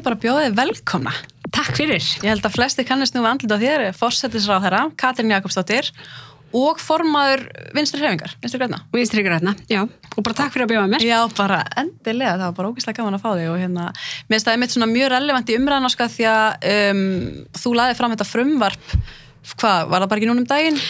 [0.00, 1.12] ég bara þið velkomna.
[1.54, 2.04] Takk fyrir.
[2.20, 5.90] Ég held að flesti kannast nú við andlita á þér, fórsetisráð þeirra, Katrín Jakobsdóttir
[6.56, 7.44] og formaður
[7.76, 8.80] vinstri hrefingar, vinstri græna.
[8.94, 9.82] Vinstri græna, já.
[10.14, 11.04] Og bara takk fyrir að bjóða mér.
[11.04, 13.90] Já, bara endilega, það var bara ógeðslega gaman að fá þig og hérna,
[14.28, 17.04] mér finnst það einmitt svona mjög relevant í umræðan sko því að um,
[17.60, 18.96] þú laðið fram þetta frumvarp,
[19.56, 20.80] hvað, var það bara ekki núna um daginn?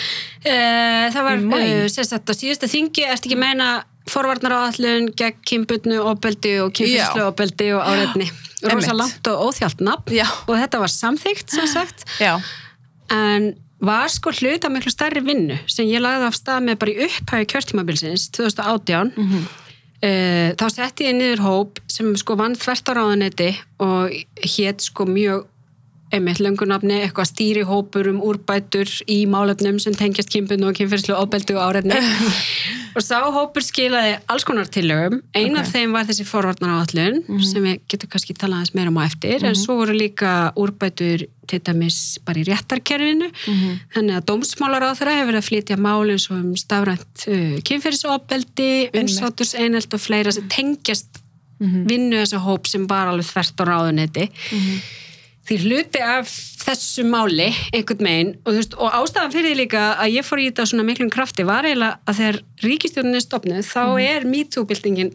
[0.47, 3.71] Uh, það var, uh, sérstætt á síðasta þingi, ertu ekki meina
[4.11, 7.31] forvarnar áallun gegn kynbutnu ofbeldi og kynfyrslu Já.
[7.31, 8.29] ofbeldi og áreitni.
[8.73, 10.27] Rosa langt og óþjált nafn Já.
[10.47, 12.07] og þetta var samþygt, sem sagt.
[12.23, 12.35] Já,
[13.15, 13.53] en
[13.87, 17.49] var sko hluta miklu stærri vinnu sem ég lagði af stað með bara í upphæfi
[17.53, 19.47] kjörtímabilsins 2018 mm
[20.05, 23.49] þá setti ég niður hóp sem sko vann þvert á ráðanetti
[23.83, 24.13] og
[24.45, 25.47] hétt sko mjög
[26.15, 31.57] einmitt löngunafni, eitthvað stýri hópur um úrbætur í málefnum sem tengjast kynbundu og kynferðslu ofbeldi
[31.59, 31.99] og áreitni.
[32.97, 35.73] Og sá hópur skilaði alls konar tillögum, ein af Ok.
[35.75, 39.45] þeim var þessi forvarnar áallun sem við getum kannski talað aðeins meira um á eftir
[39.45, 43.29] en svo voru líka úrbætur til dæmis bara í réttarkerfinu.
[43.93, 47.61] Þannig að dómsmálar á þeirra hefur verið að flytja mál eins og um stafrænt uh,
[47.69, 51.21] kynferðisofbeldi, umsáturs einhelt og fleira sem tengjast
[51.61, 54.31] vinnu þessa hóp sem var alveg þvert á ráðunetti
[55.47, 56.31] því hluti af
[56.67, 60.49] þessu máli einhvern megin og, veist, og ástæðan fyrir því líka að ég fór í
[60.49, 65.13] þetta svona miklum krafti var eiginlega að þegar ríkistjórnin er stopnuð þá er MeToo-byltingin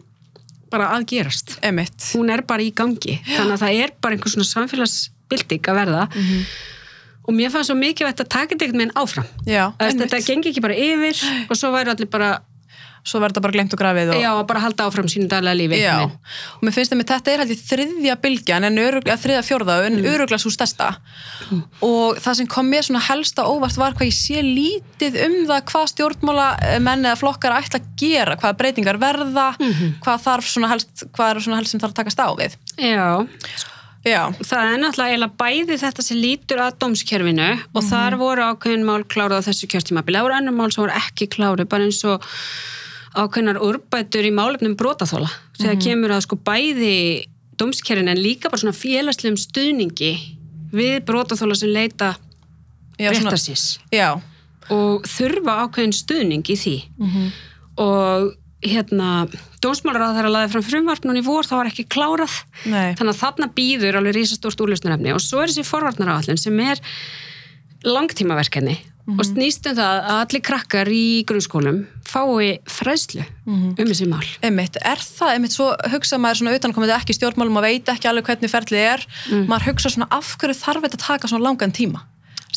[0.72, 1.58] bara að gerast.
[1.60, 2.12] Einmitt.
[2.16, 3.18] hún er bara í gangi.
[3.28, 6.06] Þannig að það er bara einhver svona samfélagsbylting að verða.
[7.22, 9.28] Og mér fannst svo mikilvægt að þetta einhvern veginn áfram.
[9.46, 12.32] Já, þetta gengi ekki bara yfir og svo væri allir bara
[13.02, 14.20] Svo verður þetta bara glemt og grafið og...
[14.22, 16.12] já, að bara halda áfram sínu daglega lífi Já, veginn.
[16.54, 19.78] og mér finnst það með þetta er held ég þriðja bylgjan en öruglega, þriðja fjórða
[19.88, 20.06] en mm.
[20.12, 20.90] öruglega svo stærsta.
[21.82, 25.66] Og það sem kom mér svona helsta óvart var hvað ég sé lítið um það
[25.72, 26.46] hvað stjórnmála
[26.86, 31.44] menn eða flokkar ætla að gera, hvaða breytingar verða hvað þarf svona helst hvað er
[31.48, 32.58] svona helst sem þarf að takast á við.
[32.78, 33.26] Já,
[34.02, 39.04] Já, það er náttúrulega bæði þetta sem lítur að dómskerfinu og þar voru ákveðin mál
[39.06, 40.18] kláruð á þessu kjörtímabili.
[40.18, 40.38] Það voru
[43.12, 45.28] og ákveðinar úrbætur í málefnum brotaþóla.
[45.60, 46.94] Þegar kemur að sko bæði
[47.60, 50.12] dómskerfinu en líka bara svona félagslegum stuðningi
[50.72, 52.14] við brotaþóla sem leita
[53.92, 54.08] já,
[54.72, 56.76] og þurfa ákveðin stuðning í því.
[57.82, 59.26] Og hérna
[59.62, 62.34] dómsmálar að það er að laði fram frumvarp núna í vor það var ekki klárað.
[62.70, 62.94] Nei.
[62.94, 66.78] þannig að þarna býður alveg rísastórt úrlösnarefni og svo er þessi forvarnar áallin sem er
[69.02, 74.22] langtímaverkefni og snýst um það að allir krakkar í grunnskólum fái fræðslu um þessi mál.
[74.42, 78.28] Einmitt, er það einmitt svo hugsa maður svona utankomandi ekki stjórnmálum maður veit ekki alveg
[78.30, 79.06] hvernig ferlið er
[79.48, 82.04] maður hugsa svona af hverju þarf þetta að taka svona langan tíma?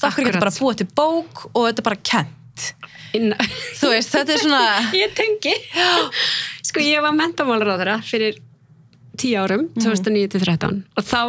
[0.04, 2.72] Af hverju getur bara búið til bók og þetta er bara kent
[3.16, 3.32] Inn...
[3.80, 4.64] þú veist, þetta er svona
[5.04, 5.54] ég tengi.
[6.66, 8.42] Sko ég var mentamálur á þeirra fyrir
[9.16, 11.22] tíu árum, 2009-13 og þá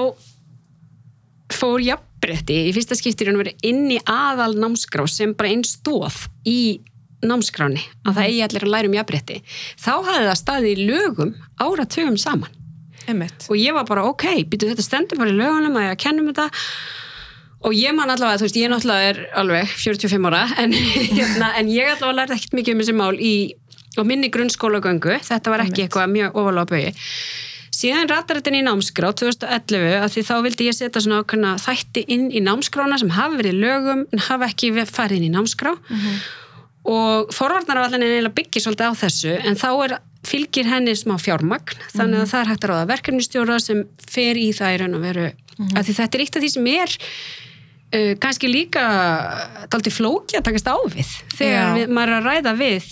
[1.53, 6.83] fór jafnbretti í fyrsta skiptir inn í aðal námskrá sem bara einn stóð í
[7.27, 9.41] námskráni að það eigi allir að læra um jafnbretti
[9.81, 12.53] þá hafði það staðið í lögum áratugum saman.
[13.07, 16.01] Einmitt, og ég var bara ok, býtu þetta stendur bara í lögunum að ég að
[16.03, 16.47] kennum þetta.
[17.67, 21.71] Og ég man allavega, þú veist, ég náttúrulega er alveg 45 ára, en, hérna, en
[21.71, 23.35] ég allavega lærði ekkert mikið um þessi mál í,
[23.95, 26.93] á minni grunnskólagöngu, þetta var ekki eitthvað mjög ofalega bauði.
[27.77, 31.53] Síðan ratar þetta inn í námskrá 2011 að því þá vildi ég setja svona ákveðna
[31.61, 35.75] þætti inn í námskrána sem hafi verið lögum en hafi ekki farið inn í námskrá.
[36.87, 41.83] Og forvarnarvallin er eiginlega byggir svolítið á þessu en þá er, fylgir henni smá fjármagn
[41.93, 45.05] þannig að það er hægt að ráða verkefnistjóra sem fer í það í raun og
[45.05, 45.27] veru.
[45.77, 48.87] Að því þetta er eitt af því sem er uh, kannski líka
[49.73, 52.89] daldi flóki að takast á við þegar við, maður er að ræða við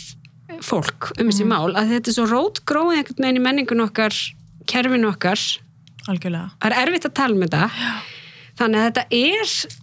[0.63, 4.19] fólk um þessi mál að þetta er svo rótgróið einhvern veginn í menningun okkar
[4.71, 5.41] kerfinu okkar.
[6.11, 6.51] Algjörlega.
[6.61, 7.71] Það er erfitt að tala um þetta.
[8.59, 9.81] Þannig að þetta er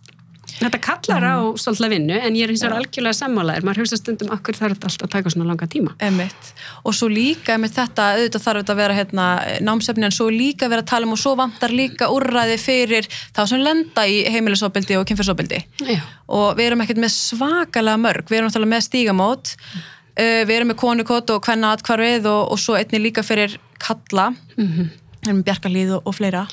[0.62, 4.32] þetta kallar á svolítið vinnu en ég er hins vegar algjörlega sammálaðir maður hugsa stundum
[4.34, 5.94] akkur þarf þetta alltaf að taka svona langa tíma?
[6.04, 6.52] Einmitt.
[6.86, 9.28] Og svo líka einmitt þetta, auðvitað þarf þetta að vera hérna,
[9.66, 13.42] námsefni en svo líka vera að tala um og svo vantar líka úrræði fyrir þá
[13.54, 15.64] sem lenda í heimilisofbildi og kynfyrsofbildi.
[15.88, 16.02] Já.
[16.30, 20.74] Og við erum ekkert með svakalega mörg, við erum náttúrulega með stígamót, uh, við erum
[20.74, 24.90] með konukot og hvenna atkvarfið og, og svo einnig líka fyrir kalla, mm -hmm.
[25.32, 26.48] um bjarkalíð og, og fleira.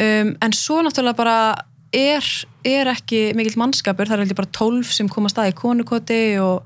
[0.00, 1.36] Um, en svo náttúrulega bara
[1.92, 2.24] er,
[2.64, 6.22] er ekki mikill mannskapur, það er heldur bara tólf sem koma að stað í konukoti
[6.40, 6.64] og,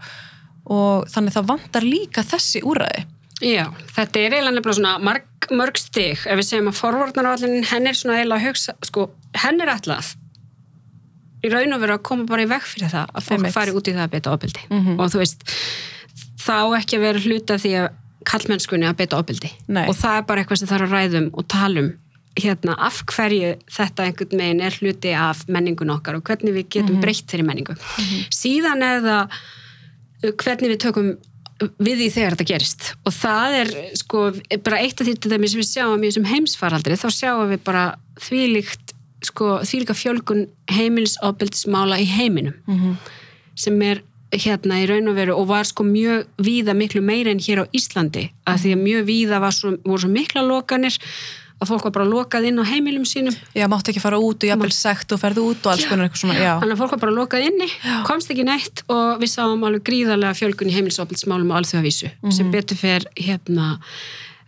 [0.64, 3.06] og þannig það vantar líka þessi úræði.
[3.44, 7.90] Já, þetta er eiginlega nefnilega svona marg, mörg stig ef við segjum að forvarnarvallin henn
[7.90, 9.10] er svona eiginlega að hugsa, sko,
[9.42, 10.14] henn er ætlað
[11.44, 13.90] í raun og veru að koma bara í veg fyrir það að fólk fari út
[13.90, 14.64] í það að beita ofbeldi
[14.96, 15.44] og þú veist,
[16.40, 17.88] þá ekki að vera hluta því að
[18.26, 19.52] kallmennskunni að beita ofbeldi.
[19.68, 19.86] Nei.
[19.86, 21.92] og það er bara eitthvað sem þarf að ræðum og talum
[22.36, 27.00] hérna, af hverju þetta einhvern megin er hluti af menningun okkar og hvernig við getum
[27.00, 27.76] breytt þeirri menningu.
[28.34, 31.14] Síðan er það uh, hvernig við tökum
[31.80, 32.90] við því þegar þetta gerist.
[33.08, 34.26] Og það er sko
[34.66, 37.62] bara eitt af því til dæmis sem við sjáum í þessum heimsfaraldri þá sjáum við
[37.64, 37.86] bara
[38.26, 38.92] þvílíkt
[39.24, 40.44] sko þvílíka fjölgun
[40.76, 42.98] heimilisofbildismála í heiminum.
[43.56, 44.02] Sem er
[44.34, 47.64] hérna í raun og veru og var sko mjög víða miklu meira en hér á
[47.70, 50.98] Íslandi að því að mjög víða svo, voru svo mikla lokanir
[51.56, 53.36] að fólk var bara lokað inn á heimilum sínum.
[53.56, 56.22] Já, máttu ekki fara út og jafnvel sekt og ferðu út og alls konar eitthvað
[56.26, 56.52] svona, já.
[56.60, 57.68] þannig að fólk var bara lokað inni,
[58.04, 62.80] komst ekki neitt og við sáum alveg gríðarlega fjölgun í heimilisofbildismálum á alþjóðavísu sem betur
[62.80, 63.78] fer hérna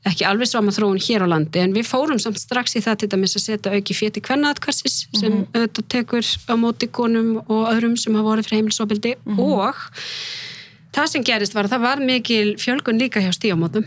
[0.06, 3.08] ekki alveg sama þróun hér á landi en við fórum samt strax í það til
[3.14, 8.14] dæmis að setja auki féti kvennaðatkvarsis sem auðvitað tekur á móti konum og öðrum sem
[8.14, 9.82] hafa vorið fyrir heimilisofbildi og
[10.94, 13.84] það sem gerist var að það var mikil fjölgun líka hjá stíamótum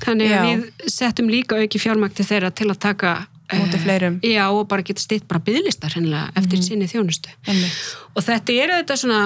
[0.00, 3.12] þannig að við settum líka auki fjármagti þeirra til að taka
[3.50, 4.20] Móti eh, fleirum.
[4.22, 7.74] já og bara geta stitt bara bygglistar hennilega eftir sinni þjónustu Einmitt.
[8.14, 9.20] og þetta er auðvitað svona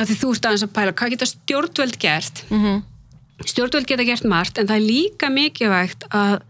[0.00, 2.82] að því þú ert aðeins að pæla hvað geta stjórnvöld gert Mhm.
[3.42, 6.42] Stjórnvöld geta gert margt en það er líka mikilvægt að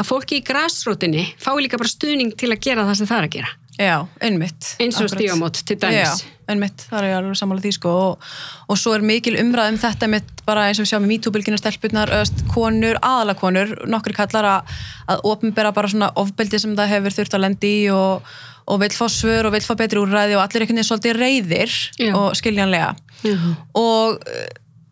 [0.00, 3.28] að fólki í grasrótinni fái líka bara stuðning til að gera það sem það er
[3.28, 4.74] að gera Já, einmitt.
[4.84, 8.26] eins og stígamót til dæmis Já, einmitt, það er ég alveg sammála því sko og,
[8.68, 11.60] og svo er mikil umræð um þetta einmitt bara eins og við sjáum í MeToo-bylginu
[11.60, 14.72] stelpunar, öst, konur, aðalakonur, nokkri kallar að,
[15.14, 18.32] að opnbera bara svona ofbeldi sem það hefur þurft að lendi í og,
[18.68, 21.78] og vill fá svör og vill fá betri úrræði og allir einhvern veginn svolítið reyðir
[21.96, 22.12] Já.
[22.12, 22.92] og skiljanlega
[23.24, 23.38] Já.
[23.80, 24.20] og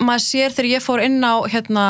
[0.00, 1.87] maður sér þegar ég fór inn á hérna,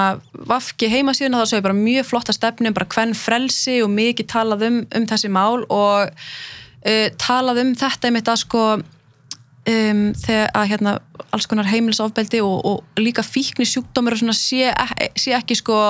[0.50, 4.80] Vafki heimasíðuna þá ég bara mjög flotta stefnum, bara hvern frelsi og mikið talað um,
[4.96, 10.98] um þessi mál og uh, talað um þetta einmitt að sko um, þegar að hérna
[11.30, 14.70] alls konar heimilisofbeldi og, og líka fíkni sjúkdómur og svona sé,
[15.14, 15.80] sé ekki sko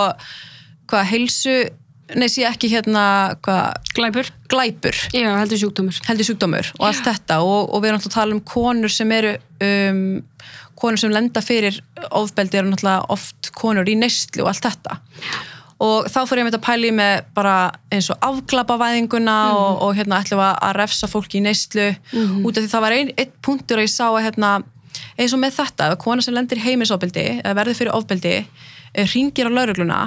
[0.91, 1.61] hvað heilsu
[2.19, 4.97] nei sé ekki hérna hvað glæpur, glæpur.
[5.15, 6.01] Já heldur sjúkdómur.
[6.09, 9.15] Heldur sjúkdómur og allt þetta og, og við erum náttúrulega að tala um konur sem
[9.15, 10.03] eru um,
[10.81, 11.81] konur sem lenda fyrir
[12.17, 15.01] ofbeldi eru náttúrulega oft konur í neyslu og allt þetta.
[15.81, 17.55] Og þá fór ég með þetta pæli með bara
[17.93, 21.87] eins og afklapavæðinguna og, og hérna ætlum að refsa fólki í neyslu.
[22.45, 24.59] Út af því það var einn ein punktur að ég sá að hérna
[25.17, 28.35] eins og með þetta, ef kona sem lendir heimilisofbeldi eða verður fyrir ofbeldi
[29.13, 30.01] ringir á laurugluna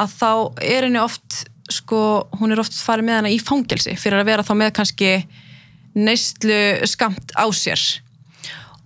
[0.00, 0.30] að þá
[0.64, 4.46] er henni oft sko, hún er oft farið með hana í fangelsi fyrir að vera
[4.46, 5.10] þá með kannski
[5.94, 7.80] neyslu skamt á sér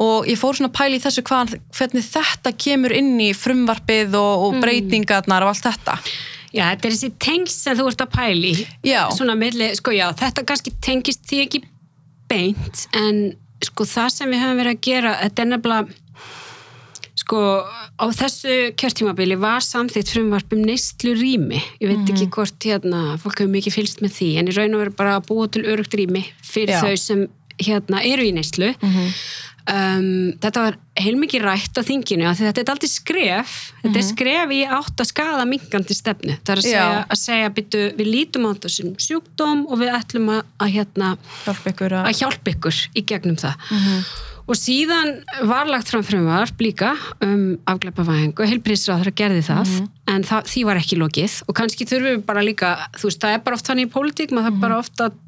[0.03, 4.17] og ég fór svona að pæla í þessu hvað, hvernig þetta kemur inn í frumvarpið
[4.19, 5.99] og, og breytingarnar og allt þetta.
[6.55, 8.53] Já þetta er þessi tengst sem þú ert að pæli
[8.87, 9.01] Já.
[9.15, 11.65] svona milli, sko já þetta kannski tengist því ekki
[12.31, 13.25] beint en
[13.65, 16.01] sko það sem við höfum verið að gera þetta er nefnilega
[17.25, 23.17] sko á þessu kjörtímabili var samþýtt frumvarp um neyslu rými ég veit ekki hvort hérna
[23.23, 25.65] fólk hefur mikið fylgst með því en í raun og veru bara að búa til
[25.65, 26.83] örugt rými fyrir Já.
[26.85, 27.25] þau sem
[27.63, 28.75] hérna eru í neyslu
[29.71, 33.55] um, þetta var heilmikið rætt á þinginu því þetta er aldrei skref.
[33.83, 36.37] Þetta er skref í átt að skada minkandi stefnu.
[36.45, 39.97] Það er að segja, að segja byttu, við lítum á þetta sem sjúkdóm og við
[39.97, 41.15] ætlum að, að hérna
[41.47, 43.75] hjálpa að að hjálpa ykkur í gegnum það.
[44.45, 46.91] Og síðan var lagt fram frumvarp líka
[47.25, 49.71] um afgleipavæðingu heilbríðsráður gerði það
[50.13, 51.37] en það, því var ekki lokið.
[51.49, 54.35] Og kannski þurfum við bara líka þú veist, það er bara oft þannig í pólitík
[54.37, 55.23] maður þarf bara ofta að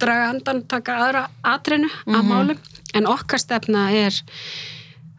[0.00, 2.58] draga andan taka aðra atrinu að málum.
[2.94, 4.14] En okkar stefna er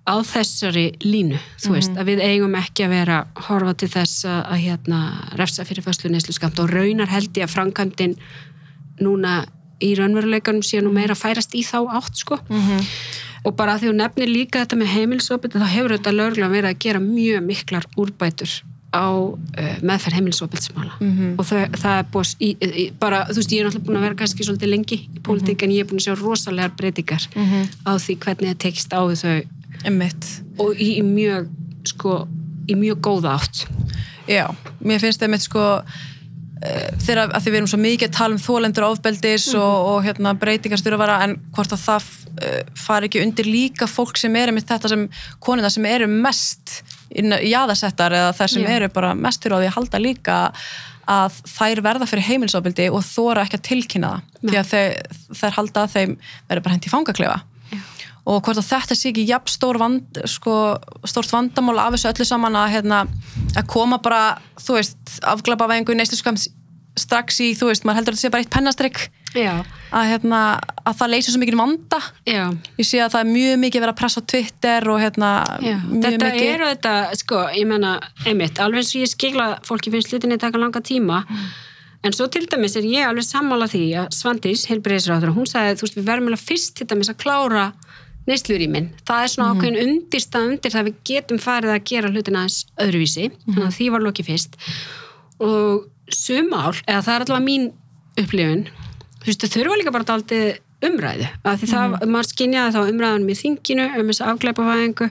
[0.09, 4.25] á þessari línu þú veist, að við eigum ekki að vera að horfa til þess
[4.25, 4.99] að, að hérna
[5.37, 8.15] refsa fyrir fæslu neyslu skamt og raunar held ég að framkvæmdin
[9.05, 9.43] núna
[9.79, 12.39] í raunveruleikanum sé nú meira að færast í þá átt sko.
[13.47, 16.69] Og bara að því hún nefnir líka þetta með heimilisopið þá hefur þetta löglega verið
[16.73, 18.57] að gera mjög miklar úrbætur
[18.89, 21.33] á uh, meðferð heimilisopilsmála -hmm.
[21.37, 24.05] og það, það er búið í, í, bara, þú veist, ég er náttúrulega búin að
[24.07, 27.23] vera kannski svolítið lengi í pólitík en ég er búin að sjá rosalegar breytingar
[27.85, 29.41] á því hvernig það tekist á þau.
[29.85, 30.25] Einmitt.
[30.59, 31.47] og í, í mjög
[31.87, 32.27] sko,
[32.67, 33.67] í mjög góða átt.
[34.27, 34.49] Já,
[34.81, 35.65] mér finnst það með sko
[36.59, 40.33] þegar að því við erum svo mikið að tala um þólendur ofbeldis og, og hérna,
[40.35, 44.35] breytingar styrir að vera en hvort að það uh, fari ekki undir líka fólk sem
[44.35, 45.05] eru með þetta sem
[45.39, 48.71] konuna sem eru mest jáðasettar eða þær sem Já.
[48.75, 50.39] eru bara mest fyrir á því að halda líka
[51.09, 54.27] að þær verða fyrir heimilisofbeldi og þóra ekki að tilkynna það.
[54.43, 56.11] Því að þeir, þær halda að þeim
[56.51, 57.39] verður bara hent í fangaklefa
[58.29, 60.55] og hvort að þetta sé ekki jafn stór vand, sko,
[61.09, 63.03] stórt vandamál af þessu öllu saman að, hérna,
[63.55, 64.23] að koma bara,
[64.61, 66.49] þú veist, afglapa vengu neyslu skams
[66.99, 69.07] strax í, þú veist, maður heldur að þetta sé bara eitt pennastrykk
[69.37, 69.61] Já,
[69.93, 70.39] að, hérna,
[70.89, 71.99] að það leysir svo mikið vanda.
[72.25, 72.43] Já.
[72.79, 75.29] Ég sé að það er mjög mikið verið að pressa Twitter og hérna,
[75.61, 77.95] mjög þetta mikið eru þetta, sko, ég menna,
[78.25, 81.21] einmitt, alveg eins og ég skegla fólki finnst hlutinni taka langa tíma,
[82.01, 85.85] en svo til dæmis er ég alveg sammála því að Svandís, heilbreyðisráður, hún sagði þú
[85.85, 87.69] veist við verðum alveg fyrst til dæmis að klára
[88.29, 92.59] neyslurímin, það er svona ákveðin undirstað undir það við getum farið að gera hlutina aðeins
[92.85, 94.57] öðruvísi, þannig að því var lokið fyrst.
[95.43, 97.69] Og sumál, eða það er allavega mín
[98.19, 98.65] upplifun,
[99.19, 100.47] þú veist þau þurfa líka bara daldið
[100.87, 105.09] umræðu, af því það, maður skinjaði þá umræðunum í þinginu um þess afgleipafæðingu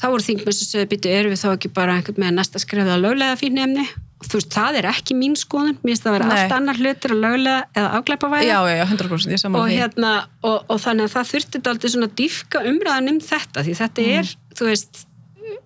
[0.00, 2.94] þá voru þingmenn sem segði, býtu, erum við þá ekki bara einhvern með næsta skrefið
[2.94, 3.84] að löglega fín nefni
[4.20, 5.76] þú veist, það er ekki mín skoðun.
[5.80, 8.84] Mér finnst það að vera allt annar hlutur að löglega eða afgleipafæða já, já, já,
[8.90, 10.10] 100% ég og, hérna,
[10.44, 14.34] og, og þannig að það þurfti aldrei svona dýfka umræðan um þetta því þetta er,
[14.58, 15.06] þú veist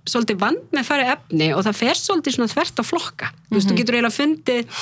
[0.04, 3.32] svolítið vand með fari efni og það fer svolítið svona þvert á flokka.
[3.48, 4.78] Þú veist, þú getur eiginlega fundið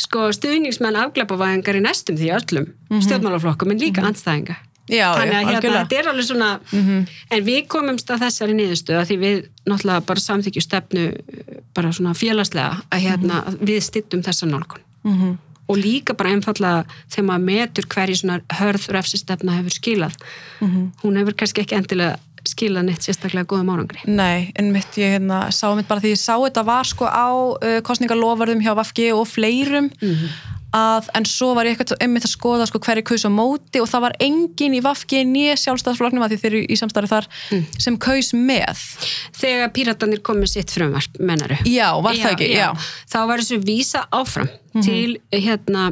[0.00, 2.68] sko, stuðningsmenn afglæpavæðingar í næstum því öllum
[3.04, 4.56] stjórnmálaflokkum en líka andstæðinga.
[4.90, 5.82] Já, þannig já, að hérna, algjörlega.
[5.84, 6.48] þetta er alveg svona
[7.30, 9.36] en við komumst að þessari niðurstöð því við
[9.68, 14.84] náttúrulega bara samþykju stefnu uh, bara svona félagslega að hérna, við styttum þessa nálgun.
[15.04, 15.38] Mhm.
[15.70, 20.16] og líka bara einfallega þegar maður metur hverju svona hörð refsistefna hefur skilað.
[20.60, 20.90] Mhm.
[21.04, 22.18] hún hefur kannski ekki endilega
[22.60, 24.04] skilað neitt sérstaklega góðum árangri?
[24.06, 27.28] Nei, en mitt ég hérna, sá mitt bara því ég sá þetta var sko á
[27.32, 29.90] uh, kostningalofverðum hjá Vafgi og fleirum
[30.76, 33.88] að, en svo var ég eitthvað einmitt að skoða sko, hverju kaus á móti og
[33.90, 37.28] það var engin í Vafgi nýja sjálfstæðsfloknum að því þeir eru í samstarfi þar
[37.86, 38.84] sem kaus með.
[39.40, 42.50] Þegar píratanir komið sitt frumvarp mennaru Já, var það ekki?
[42.54, 42.70] Já,
[43.10, 45.90] þá var þessu vísa áfram til hérna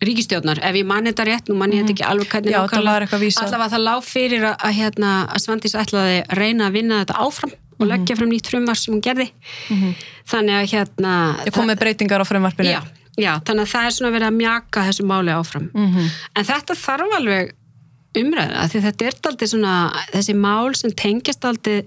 [0.00, 3.70] ríkistjórnar, ef ég man þetta rétt, nú man ég þetta ekki alveg hvernig Já, allavega
[3.74, 7.52] það lág fyrir að, að, hérna, að Svandís ætlaði að reyna að vinna þetta áfram
[7.52, 7.90] og Mhm.
[7.92, 9.30] leggja fram nýtt frumvar sem hún gerði.
[10.28, 11.12] Þannig að hérna
[11.46, 12.70] ég kom með breytingar á frumvarpinu.
[12.70, 12.80] Já,
[13.16, 15.70] já, þannig að það er svona verið að mjaka þessu máli áfram.
[15.72, 16.10] Mhm.
[16.36, 17.52] en þetta þarf alveg
[18.14, 19.74] umræða því þetta er aldrei svona
[20.12, 21.84] þessi mál sem tengjast aldrei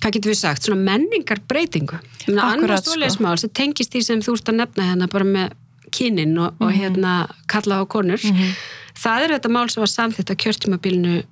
[0.00, 1.98] hvað getur við sagt, svona menningar breytingu
[2.28, 2.94] annars sko.
[2.96, 5.50] stóleismál sem tengist því sem þú ert að nefna hérna bara með
[5.90, 6.62] kynin og, Mhm.
[6.62, 7.12] og hérna
[7.48, 8.18] kalla á konur.
[9.00, 11.22] Það er þetta mál sem var samþitt á kjörtímabilinu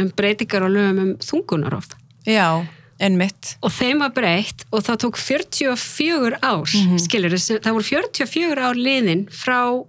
[0.00, 1.88] um breytingar og lögum um þungunarof
[2.26, 2.66] Já,
[2.98, 7.84] en mitt og þeim var breytt og það tók 44 ár mm skilur, það voru
[7.84, 9.84] 44 ár liðin frá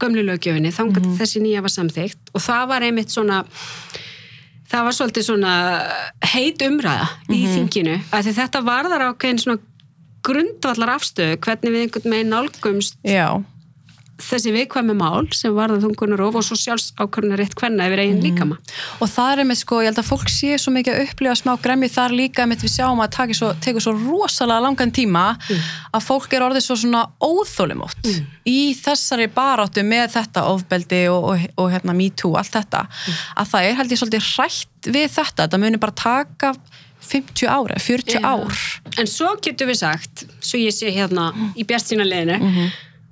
[0.00, 3.44] gömlu lögjöfinni þannig að þessi nýja var samþygt og það var einmitt svona
[4.70, 5.52] það var svolítið svona
[6.32, 7.96] heit umræða í þinginu.
[8.14, 9.58] Að því þetta varðar ákveðin svona
[10.26, 13.40] grundvallar afstöðu hvernig við einhvern megin nálgumst Já,
[14.24, 18.58] þessi viðkvæmi mál sem varða þungunarof og svo sjálfs ákvörðunar rétt hvenna yfir eigin líkama.
[19.00, 21.52] Og það er með sko, ég held að fólk sé svo mikið að upplifa smá
[21.62, 25.24] gremmi þar líka með við sjáum að það svo, tekur svo rosalega langan tíma
[25.90, 28.10] að fólk er orðið svo svona óþólumótt
[28.48, 32.84] í þessari baráttu með þetta ofbeldi og, og, og hérna me too, allt þetta.
[33.40, 36.54] Að það er held ég svolítið hrætt við þetta, þetta muni bara taka
[37.10, 38.22] 50 ára, 40 Já.
[38.22, 38.54] ár
[38.98, 42.38] En svo getur við sagt, svo ég sé hérna í bjartsýna leðinu,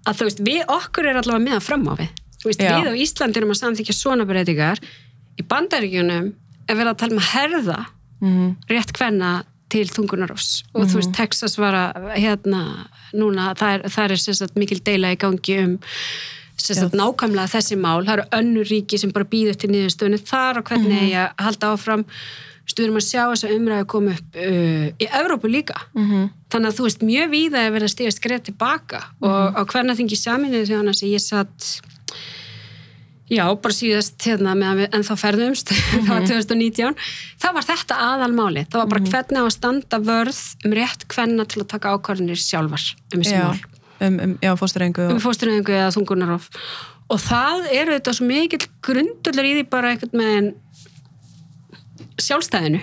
[0.08, 2.10] að þú veist, við okkur er allavega með að fram á við.
[2.38, 2.72] Þú veist, Já.
[2.78, 4.82] við á Íslandi erum að samþykja svona breytingar.
[5.38, 6.32] Í bandaríkjunum
[6.68, 7.78] er verið að tala um að herða
[8.70, 9.32] rétt hvenna
[9.68, 10.64] til þungunarofs.
[10.72, 12.62] Og þú veist, Texas var að, hérna,
[13.12, 15.78] núna, það er, er sérstætt mikil deila í gangi um
[16.58, 18.02] sérstætt nákvæmlega þessi mál.
[18.06, 21.12] Það eru önnur ríki sem bara býður til niðurstöðunni þar og hvernig mm -hmm.
[21.12, 22.04] ég að halda áfram
[22.68, 25.78] stuðum að sjá þess að umræðu koma upp uh, í Evrópu líka.
[25.94, 26.26] -hmm.
[26.52, 29.98] þannig að þú veist mjög víða er verið að stíga skref tilbaka og á hvernig
[29.98, 31.80] þingi saminnið því hann að ég satt
[33.28, 35.72] já, bara síðast hérna meðan við ennþá ferðumst
[36.06, 37.00] það var 2019,
[37.42, 41.48] það var þetta aðalmáli það var bara hvernig á að standa vörð um rétt hvenna
[41.48, 43.58] til að taka ákvarðinir sjálfar um þessi mál.
[44.00, 46.48] um, um, já fósturengu um fóstureyðingu eða þungunarof
[47.08, 50.50] og það eru þetta svo mikill grundullur í því bara einhvern með
[52.18, 52.80] sjálfstæðinu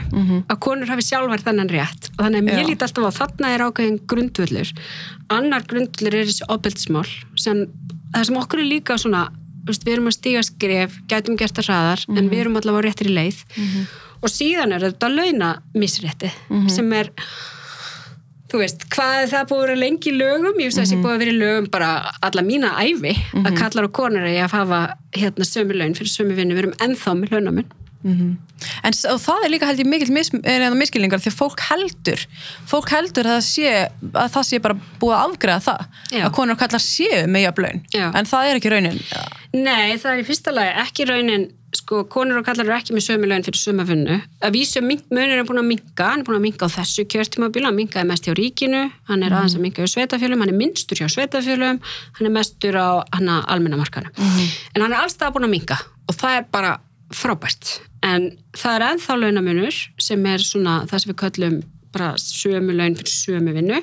[0.49, 2.11] að konur hafi sjálfar þennan rétt.
[2.15, 4.71] Og þannig að mér líti alltaf á þarna er ákveðin grundullur
[5.33, 7.65] annar grundullur er þessi opildsmál sem
[8.13, 9.27] það sem okkur er líka svona
[9.65, 13.09] við erum að stíga skref, gætum gert það hraðar en við erum allavega á réttir
[13.09, 13.39] í leið
[14.21, 16.29] og síðan er þetta launa misrétti
[16.69, 17.09] sem er
[18.51, 20.59] þú veist, hvað er það búið að vera lengi lögum?
[20.61, 21.89] Ég veist að þessi búið að vera lögum bara
[22.21, 24.81] alla mína æfi að kallar og konur að hafa
[25.17, 27.65] hérna sömu laun fyrir sömu vinnu, við erum ennþá með launamun
[28.05, 32.21] En s- og það er líka held ég mikill mis, miskilningar því að fólk heldur
[32.69, 33.73] fólk heldur að það sé,
[34.13, 36.23] að það sé bara búið að afgreða það Já.
[36.27, 37.81] að konur kallar séu með jafnlaun
[38.21, 38.99] en það er ekki raunin.
[39.53, 43.03] Nei, það er í fyrsta lagi ekki raunin sko, konur og kallar eru ekki með
[43.03, 44.21] sömu laun fyrir sömu vinnu.
[44.39, 47.67] Að vísu munir er búin að minka hann er búin að minka á þessu kjörtímabíla
[47.67, 51.01] hann minkaði mest hjá ríkinu, hann er aðeins að minka hjá sveitafjölum, hann er minnstur
[51.01, 51.81] hjá sveitafjölum
[52.15, 55.81] hann er mestur á hann að almenna markana en hann er allstað búin að minka
[56.07, 56.71] og það er bara
[57.11, 61.57] frábært en það er ennþá launamunur sem er svona það sem við köllum
[61.95, 63.77] bara sömu laun fyrir sömu vinnu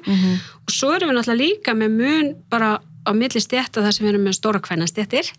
[0.63, 2.75] og svo erum við náttúrulega líka með mun bara
[3.09, 5.31] á milli stjætta þar sem við erum með stóra kvennastjættir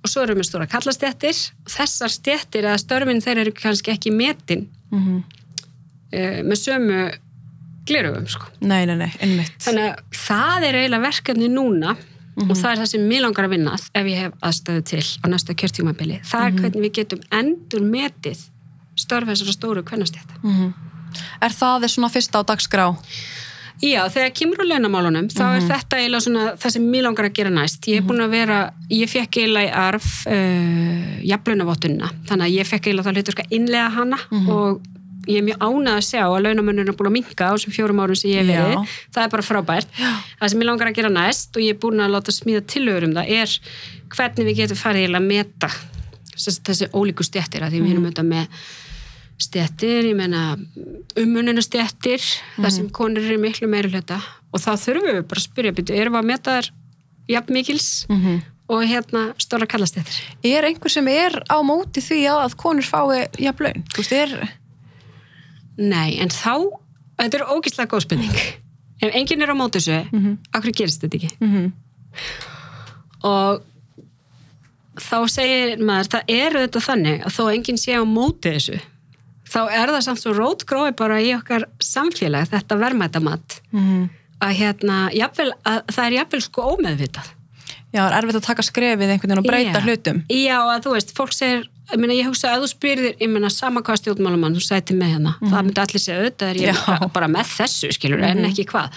[0.00, 3.92] og svo erum við með stóra kallastjættir og þessar stjættir eða störfin þeir eru kannski
[3.96, 5.18] ekki metin Mhm.
[6.14, 7.00] uh, með sömu
[7.86, 8.46] glerugum sko.
[8.60, 9.52] Nei, nei, nei, einmitt.
[9.62, 11.96] þannig að það er eiginlega verkefni núna
[12.48, 15.26] og það er það sem mér langar að vinna ef ég hef aðstöðu til á
[15.32, 16.20] næsta kjörtímabili.
[16.24, 18.46] Það er hvernig við getum endur metið
[19.00, 20.72] störf þessara stóru kvennastjætta Mhm.
[21.42, 22.94] Er það er svona fyrst á dagskrá?
[23.82, 27.32] Já, þegar kemur á launamálunum þá er þetta eiginlega svona það sem mér langar að
[27.32, 27.80] gera næst.
[27.88, 28.58] Ég er búin að vera,
[28.90, 33.54] ég fekk eiginlega í arf uh, jafnlaunavottunina, þannig að ég fekk eiginlega þá hlutur að
[33.56, 34.18] innlega hana
[34.52, 34.80] og
[35.28, 38.00] ég er mjög ánað að sjá að launamönnur er búin að minka á þessum fjórum
[38.00, 38.62] árum sem ég hef Já.
[38.64, 38.94] verið.
[39.14, 39.88] Það er bara frábært.
[40.40, 43.04] Það sem ég langar að gera næst og ég er búin að láta smíða tillögur
[43.08, 43.56] um það er
[44.16, 45.68] hvernig við getum farið að meta
[46.34, 48.46] þessi, þessi ólíku stjættir að því við erum auðvitað með
[49.40, 50.40] stjættir, ég meina
[51.20, 52.20] ummununa stjættir,
[52.60, 54.18] þar sem konur eru miklu meiri hluta
[54.52, 56.70] og þá þurfum við bara að spyrja, byrju, erum við að meta þar
[57.30, 58.40] jafn mikils Mhm.
[58.70, 60.18] og hérna stóra kallastjættir.
[60.44, 63.84] Er einhver sem er á móti því að konur fái jafn laun?
[63.94, 64.48] Þú veist, er...
[65.80, 66.54] Nei, en þá,
[67.20, 68.40] þetta er ógislega góð spurning.
[69.00, 70.36] Ef enginn er á móti þessu, mm -hmm.
[70.52, 71.30] akkur gerist þetta ekki?
[71.40, 71.72] Mm
[73.20, 73.60] Og
[75.00, 78.78] þá segir maður, það eru þetta þannig að þó enginn sé á móti þessu,
[79.50, 84.08] þá er það samt svo rótgrói bara í okkar samfélag, þetta verðmættamatt, Mhm.
[84.40, 87.28] að hérna, jafnvel, að það er jafnvel sko ómeðvitað.
[87.92, 89.84] Já, er erfitt að taka skrefið einhvern veginn og breyta Já.
[89.84, 90.24] hlutum.
[90.30, 93.50] Já, að þú veist, fólk segir, ég meina, ég hugsa að þú spyrir, ég meina,
[93.50, 96.80] sama hvað stjórnmálumann, þú sæti með hérna, það myndi allir segja auðvitað er ég Mhm.
[96.80, 96.86] Mhm.
[96.86, 98.90] bara, bara með þessu, skilur, en ekki hvað.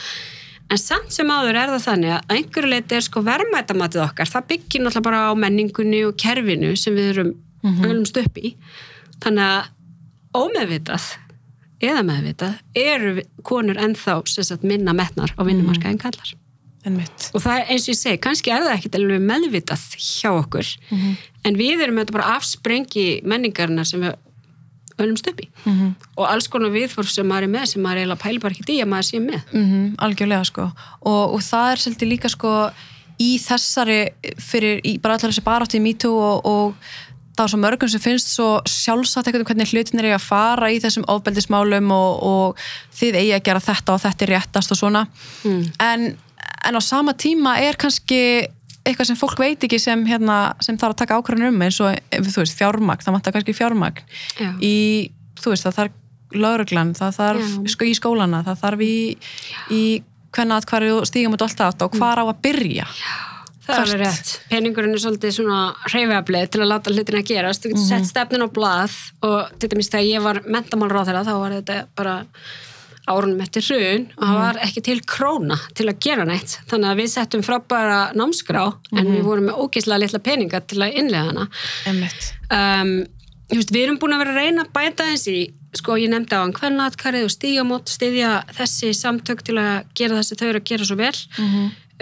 [0.71, 4.47] En samt sem áður er það þannig að einhverju leiti er sko verðmætamatið okkar, það
[4.47, 7.83] byggir náttúrulega bara á menningunni og kerfinu sem við erum Mhm.
[7.85, 8.55] ölumst upp í.
[9.19, 9.65] Þannig að
[10.33, 11.03] ómeðvitað
[11.83, 16.33] eða meðvitað eru konur ennþá sagt, minna metnar á vinnumarka en kallar.
[16.85, 17.29] Einmitt.
[17.33, 20.71] Og það er eins og ég segi, kannski er það ekkit alveg meðvitað hjá okkur,
[21.47, 24.15] en við erum þetta bara afsprengi menningarinnar sem við
[25.01, 25.47] ölumst upp í.
[25.65, 25.93] Mhm.
[26.17, 28.81] Og alls konar viðforf sem maður er með, sem maður eiginlega pæli bara ekkit í
[28.83, 29.41] að maður sé með.
[29.53, 30.67] Mm algjörlega sko
[31.01, 32.51] og, og það er svolítið líka sko
[33.23, 33.97] í þessari
[34.41, 36.75] fyrir í bara allar þessi baráttu í MeToo og, og
[37.33, 40.77] það er svo mörgum sem finnst svo sjálfsagt eitthvað hvernig hlutin er að fara í
[40.83, 42.57] þessum ofbeldismálum og, og
[42.93, 45.07] þið eigi að gera þetta og þetta er réttast og svona
[45.43, 45.63] Mm.
[45.81, 46.05] en,
[46.67, 48.21] en á sama tíma er kannski
[48.83, 51.95] eitthvað sem fólk veit ekki sem, hérna, sem þarf að taka ákvörðun um eins og
[52.11, 54.01] þú veist fjármagn, það vantar kannski fjármagn
[54.39, 54.49] Já.
[54.59, 54.73] í,
[55.39, 57.53] þú veist, það þarf lauruglan, það þarf Já.
[57.75, 58.95] sko í skólana, það þarf í,
[59.71, 59.83] í
[60.33, 62.89] hvenna að hverju stígum og allt það og hvar á að byrja
[63.63, 64.17] Það er alveg Hvert?
[64.19, 64.31] rétt.
[64.51, 67.63] Peningurinn er svolítið svona hreyfiaflið til að láta hlutina gerast.
[67.63, 71.55] Þú getur sett stefnin á blað og til dæmis þegar ég var mentamálráð þá var
[71.55, 72.15] þetta bara
[73.09, 76.55] árunum eftir hrun og það var ekki til króna til að gera neitt.
[76.71, 78.63] Þannig að við settum frábæra námskrá
[78.93, 81.47] en við vorum með ógeðslega litla peninga til að innlega hana.
[82.53, 82.93] Um,
[83.51, 85.37] veist, við erum búin að vera að reyna að bæta þessi,
[85.75, 90.39] sko ég nefndi á hann hvernatkarið og stígamót, stiðja þessi samtök til að gera þessi
[90.39, 91.13] þau eru að gera svo vel.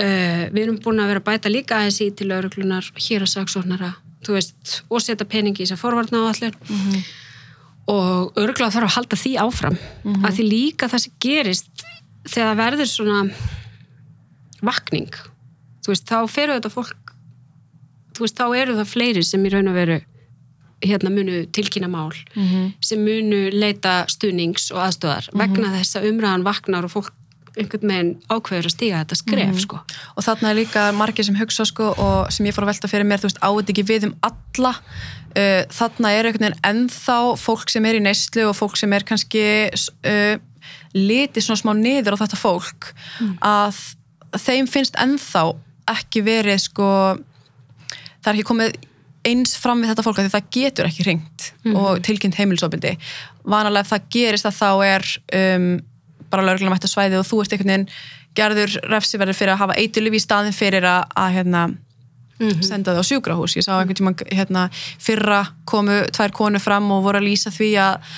[0.02, 3.96] Uh, við erum búin að vera að bæta líka þessi til lauruglunar, hér að saksóknara
[4.30, 6.54] og setja peningi í þess að forvarna á allir
[7.92, 9.78] og örgulega þarf að halda því áfram.
[10.24, 11.86] Að því líka það sem gerist
[12.30, 13.20] þegar það verður svona
[14.62, 15.12] vakning.
[15.88, 17.16] Veist, þá feru þetta fólk
[18.20, 20.02] veist, þá eru það fleiri sem í raun og veru
[20.82, 22.12] hérna munu tilkynna mál
[22.82, 27.12] sem munu leita stuðnings og aðstöðar vegna þess að umræðan vaknar og fólk
[27.58, 29.80] einhvern veginn ákveður að stíga þetta skref sko.
[30.16, 33.06] og þarna er líka margir sem hugsa sko og sem ég fór að velta fyrir
[33.06, 34.74] mér, þú veist, áður ekki við um alla
[35.38, 39.08] uh, þarna er einhvern veginn ennþá fólk sem er í neyslu og fólk sem er
[39.08, 40.36] kannski uh,
[40.96, 42.92] litið svona smá niður á þetta fólk
[43.42, 43.80] að
[44.38, 45.46] þeim finnst ennþá
[45.92, 46.88] ekki verið sko
[48.22, 48.80] það er ekki komið
[49.28, 52.96] eins fram við þetta fólk að því það getur ekki hringt og tilkynnt heimilisofbildi
[53.44, 55.68] vanalega ef það gerist að þá er um,
[56.32, 57.88] bara lögreglan mætt á svæði og þú ert einhvern veginn
[58.38, 61.64] gerður refsiverður fyrir að hafa eiturlif í staðin fyrir að, að hérna,
[62.66, 63.56] senda þau á sjúkrahús.
[63.60, 64.68] Ég sá einhvern tíma hérna,
[65.02, 68.10] fyrra komu tvær konu fram og voru að lýsa því að,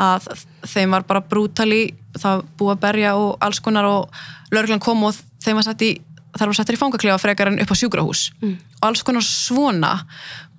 [0.00, 0.28] að
[0.68, 1.82] þeim var bara brútali
[2.18, 5.94] það búið að berja og alls konar og lögreglan kom og þeim var satt í
[6.36, 8.28] þar var sattir í fangaklefa frekar en upp á sjúkrahús.
[8.42, 8.58] Mm.
[8.80, 9.94] og alls konar svona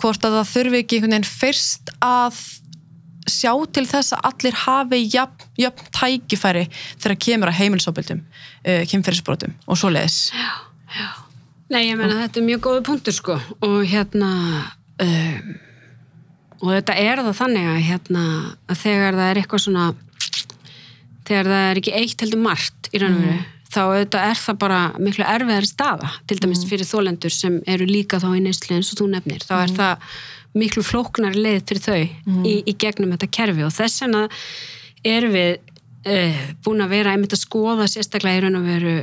[0.01, 2.41] hvort að það þurfi ekki einhvern veginn fyrst að
[3.29, 9.55] sjá til þess að allir hafi jafn, jafn tækifæri þegar kemur að heimilsóbildum uh, kemferðisbrotum
[9.67, 10.33] og svo leiðis
[11.71, 13.37] Nei, ég meina þetta er mjög góðu punktur sko.
[13.63, 14.31] Og hérna
[15.01, 15.53] um,
[16.61, 18.25] og þetta er það þannig að hérna
[18.67, 19.87] að þegar það er eitthvað svona
[21.29, 24.59] þegar það er ekki eitt heldur margt í raun og veru þá auðvitað er það
[24.61, 28.91] bara miklu erfiðari staða til dæmis fyrir þólendur sem eru líka þá í neyslu eins
[28.91, 29.45] og þú nefnir.
[29.47, 30.15] Þá er það
[30.59, 32.01] miklu flóknar leið fyrir þau
[32.51, 33.63] í, í gegnum þetta kerfi.
[33.63, 34.25] Og þess vegna
[35.07, 35.53] erum við
[36.11, 38.97] uh, búin að vera einmitt að skoða sérstaklega í raun og veru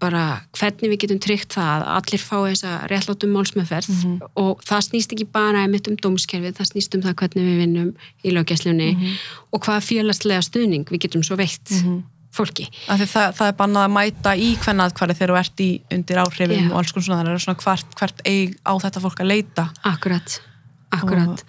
[0.00, 0.22] bara
[0.58, 3.98] hvernig við getum tryggt það að allir fá þessa réttlátum málsmeðferð
[4.40, 7.90] og það snýst ekki bara einmitt um dómskerfið, það snýst um það hvernig við vinnum
[8.24, 8.90] í löggjæslunni
[9.50, 11.74] og hvaða félagslega stuðning við getum svo veitt
[12.34, 12.68] fólki.
[12.86, 15.70] Af því það, það er bannað að mæta í hvern aðkværi þegar þú ert í
[15.96, 16.68] undir áhrifum Já.
[16.70, 19.66] og alls konar svona, það er svona hvert, hvert eig á þetta fólk að leita.
[19.90, 20.36] Akkurat,
[20.90, 21.42] akkurat.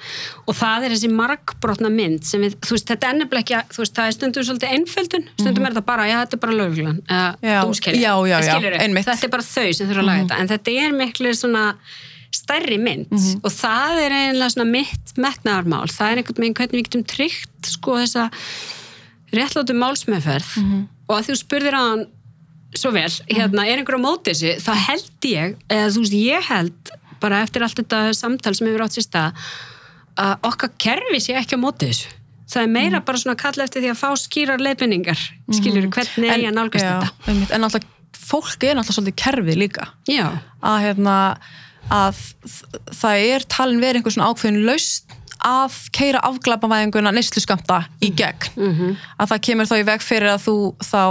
[0.45, 3.71] Og, það er þessi margbrotna mynd sem við, þú veist, þetta er nefnilega ekki, að-
[3.73, 6.57] þú veist, það er stundum svolítið einföldun, stundum er þetta bara, já, þetta er bara
[6.59, 8.01] lögreglan, eða Já, dómskerfi.
[8.03, 9.05] já, já, já, einmitt.
[9.09, 11.65] Þetta er bara þau sem þurfa að laga þetta, en þetta er miklu svona
[12.31, 13.11] stærri mynd
[13.43, 17.71] og það er eiginlega svona mitt metnaðarmál, það er einhvern veginn hvernig við getum tryggt,
[17.73, 18.29] sko, þessa
[19.35, 20.49] réttlátu málsmeðferð.
[21.09, 22.05] Og að þú spurðir að hann
[22.77, 26.45] svo vel, hérna, er einhver á móti þessu þá held ég, eða þú veist, ég
[26.47, 29.45] held bara eftir allt þetta samtal sem hefur átt sér stað
[30.21, 32.11] að okkar kerfi sé ekki á móti þessu.
[32.51, 35.21] Það er meira bara svona að kalla eftir því að fá skýrar leifinningar,
[35.55, 37.31] skilur, hvernig eigi að nálgast já, þetta.
[37.31, 39.87] einmitt, en náttúrulega fólk er náttúrulega svolítið kerfið líka.
[40.11, 40.25] Já,
[40.59, 41.15] að, hérna,
[41.95, 42.19] að
[42.99, 45.15] það er talin verið einhver svona ákveðin laust
[45.47, 48.51] að keira afglapavæðinguna neysluskamta í gegn.
[49.17, 51.03] Að það kemur þá í veg fyrir að þú þá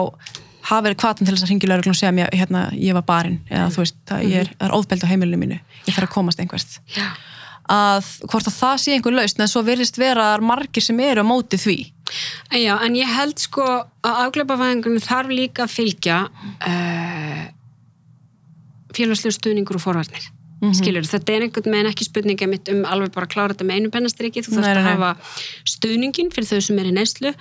[0.68, 3.40] hafa verið kvatin til þess að ringi lögreglum og segja mér, hérna, ég var barinn
[3.48, 6.14] eða þú veist, það, ég er, það er ofbeld á heimilinu mínu ég þarf að
[6.14, 7.06] komast einhvert já,
[7.70, 11.22] að hvort að það sé einhver laust en svo virðist vera er margir sem eru
[11.22, 11.78] á móti því.
[12.50, 17.44] En já, en ég held sko að afgleipavæðingunum þarf líka að fylgja uh,
[18.96, 20.30] félagslega stuðningur og forvarnir.
[20.60, 23.64] Mm Skilur, þetta er einhvern veginn ekki spurninga mitt um alveg bara að klára þetta
[23.68, 25.12] með einu pennastriki, þú þarfst að hafa
[25.72, 27.32] stuðningin fyrir þau sem er í neyslu,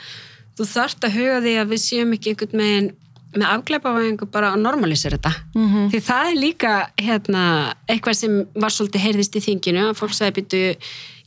[0.55, 2.87] þú þarfst að huga því að við séum ekki einhvern veginn
[3.35, 5.33] með afgleipavæðingu bara að normalisera þetta.
[5.53, 5.89] -hmm.
[5.91, 7.43] Því það er líka hérna,
[7.87, 10.61] eitthvað sem var svolítið heyrðist í þinginu, að fólk sagði býtu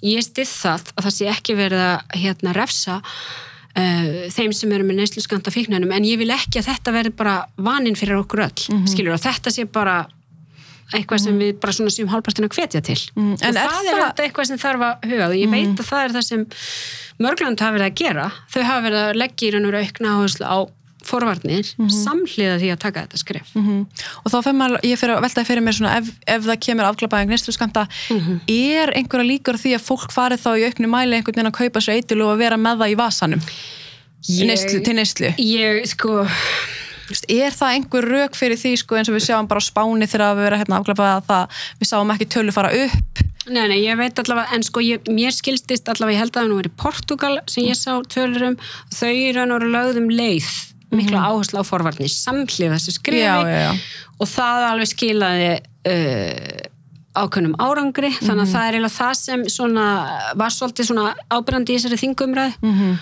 [0.02, 2.96] ég stið það að það sé ekki verið að hérna, refsa
[3.78, 7.14] uh, þeim sem eru með neyslu skanta fíknænum en ég vil ekki að þetta verði
[7.16, 10.06] bara vaninn fyrir okkur öll, skilur og þetta sé bara
[10.92, 12.98] eitthvað sem við bara svona séum hálpartinu að hvetja til.
[13.16, 15.78] Mm, en og er það er það- eitthvað sem þarf að huga og ég veit
[15.80, 16.46] að það er það sem
[17.22, 18.26] mörgland hafa verið að gera.
[18.52, 20.58] Þau hafa verið að leggja í raun og veru aukna áherslu á
[21.08, 23.52] forvarnir samhliða því að taka þetta skref.
[23.54, 23.86] -hmm.
[24.24, 26.88] og þá fyrir maður, ég fyrir að veltaði fyrir mér svona ef, ef það kemur
[26.90, 27.86] afglapaðing neysluskamta
[28.48, 31.80] er einhverja líkur því að fólk farið þá í auknu mæli einhvern veginn að kaupa
[31.80, 33.42] sér eitil og að vera með það í vasanum?
[34.28, 35.34] Ég- neyslu, til neyslu?
[35.38, 36.26] ég sko
[37.28, 40.36] er það einhver rök fyrir því sko, eins og við sjáum bara á spáni þegar
[40.38, 43.22] við vera hérna afglapaða að það, við sáum ekki tölu fara upp?
[43.50, 46.50] Nei, nei, ég veit allavega, en sko ég, mér skilstist allavega, ég held að það
[46.52, 48.54] nú verið Portugal sem ég sá tölurum,
[48.94, 50.50] þau í raun og veru lögðum leið,
[50.98, 53.70] mikla áherslu á forvarnir, samhlið þessu skrifi Já, já,
[54.20, 56.68] og það alveg skilaði uh,
[57.22, 59.86] ákveðnum árangri, þannig að það er eiginlega það sem svona,
[60.40, 62.94] var svolítið svona ábyrjandi í þessari þingumræð Mhm.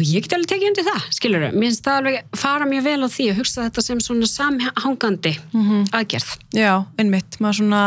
[0.00, 3.00] Og ég get alveg tekið undir það, skilur mér finnst það alveg fara mjög vel
[3.04, 5.84] á því að hugsa þetta sem svona samhangandi Mhm.
[5.92, 6.30] aðgerð.
[6.56, 7.82] Já, einmitt, svona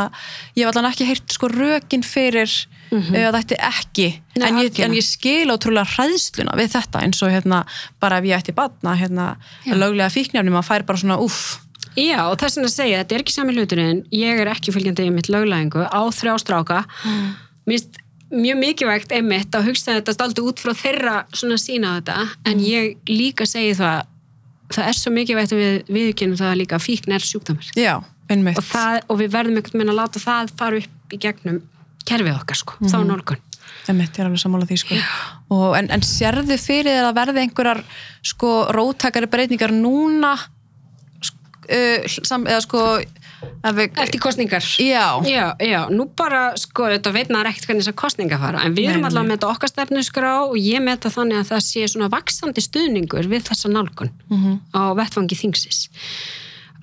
[0.56, 2.46] ég hef allan ekki heyrt sko rökin fyrir
[2.94, 7.24] ef það ætti ekki Nei, en, ég, en ég skil ótrúlega hræðsluna við þetta eins
[7.26, 7.64] og hérna,
[8.00, 11.60] bara ef ég ætti batna hérna, löglega fíknefni, maður fær bara svona uff,
[11.98, 15.12] Já, og þess að segja, þetta er ekki sami hluturinn, ég er ekki fylgjandi í
[15.14, 16.80] mitt löglæðingu á þrjá stráka.
[17.06, 17.36] Mm.
[17.68, 18.00] Mér finnst
[18.34, 22.58] mjög mikilvægt einmitt að hugsa þetta stáldu út frá þeirra svona sína á þetta, en
[22.58, 22.66] Mm.
[22.66, 24.06] ég líka segi það,
[24.74, 27.70] það er svo mikilvægt að við viðkynum það líka fíkn er sjúkdómar.
[27.76, 27.96] já,
[28.34, 31.62] Og, það, og við verðum einhvern veginn að láta það fara upp í gegnum
[32.06, 32.90] kerfið okkar, sko, Mhm.
[32.90, 33.38] þá nálgun.
[33.88, 34.96] Einmitt, ég er alveg sammála því sko.
[35.52, 37.84] og, en, en sérðu fyrir þér að verði einhverjar
[38.24, 40.38] sko róttakari breytingar núna
[41.22, 42.80] sk- uh, sam, eða sko
[43.78, 44.64] við, Eftir kostningar.
[44.80, 45.06] Já.
[45.28, 48.90] Já, já, nú bara, sko, þetta veit maður ekkert hvernig þessar kostningar fara, en við
[48.92, 52.10] erum allavega með þetta okkar stefnusgrá og ég með þetta þannig að það sé svona
[52.14, 54.60] vaksandi stuðningur við þessa nálgun Mhm.
[54.76, 55.88] á vettfangi þingsis.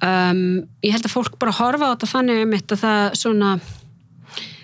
[0.01, 3.51] Um, ég held að fólk bara horfa á þetta þannig um þetta það svona,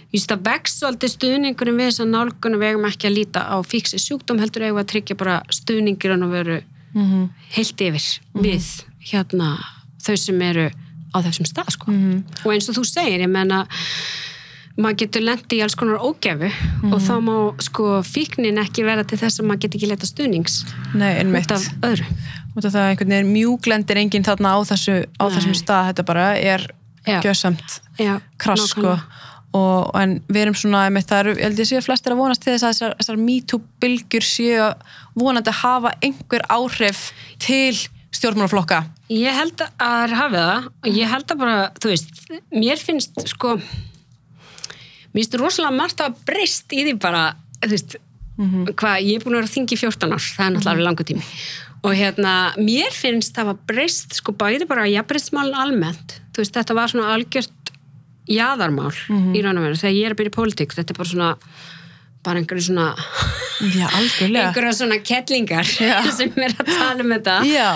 [0.09, 3.43] ég veist að vex svolítið stuðningurinn við þessa nálgun og við eigum ekki að líta
[3.45, 6.63] á fíksi sjúkdóm heldur eigum að tryggja bara stuðningurinn og veru
[6.97, 7.29] Mhm.
[7.53, 8.65] heilt yfir við
[9.13, 9.59] hérna
[10.01, 10.71] þau sem eru
[11.15, 11.91] á þessum stað sko.
[11.93, 12.25] Mhm.
[12.45, 13.67] og eins og þú segir, ég menna
[14.77, 16.93] maður getur lendi í alls konar ógefu Mhm.
[16.93, 20.65] og þá má sko fíknin ekki vera til þess að maður get ekki leta stuðnings
[20.95, 22.05] nei, einmitt út af öðru
[22.57, 26.27] út af það einhvern veginn mjúglendir enginn þarna á, þessu, á þessum stað þetta bara
[26.37, 26.67] er
[27.99, 28.99] Já, krass sko
[29.55, 32.43] og, en við erum svona einmitt, það eru, ég held ég séu flestir að vonast
[32.43, 34.75] til þess að þessar, þessar MeToo bylgjur séu að
[35.17, 37.73] vonandi að hafa einhver áhrif til
[38.17, 38.81] stjórnmálaflokka?
[39.13, 42.25] Ég held að er hafið það og ég held að bara, þú veist,
[42.55, 47.29] mér finnst sko mér finnst rosalega margt að breyst í því bara,
[47.63, 47.97] þú veist
[48.37, 50.87] hvað, ég er búin að vera að þingi í 14 ár það er náttúrulega alveg
[50.87, 51.25] langur tími.
[51.87, 56.19] Og hérna, mér finnst það að breyst sko bæði bara jafnbreystmálin almennt.
[56.35, 57.73] Þú veist, þetta var svona algjört
[58.27, 58.93] jaðarmál
[59.37, 61.31] í raun og veru þegar ég er að byrja í pólitík, þetta er bara svona
[62.27, 62.91] bara einhverju svona
[63.57, 63.87] Já,
[64.27, 65.65] einhverju svona kettlingar
[66.19, 67.37] sem er að tala um þetta.
[67.49, 67.71] Já,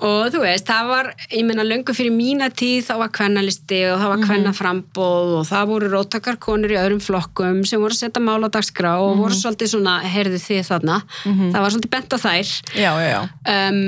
[0.00, 4.00] og þú veist, það var, ég meina löngu fyrir mína tíð þá var kvennalisti og
[4.00, 8.24] það var kvennaframbóð og það voru róttakar konur í öðrum flokkum sem voru að setja
[8.24, 10.98] mál á dagskrá og voru svolítið svona, heyrðu þið þarna?
[11.26, 12.56] Það var svolítið bent á þær.
[12.80, 12.90] Já,
[13.54, 13.80] um,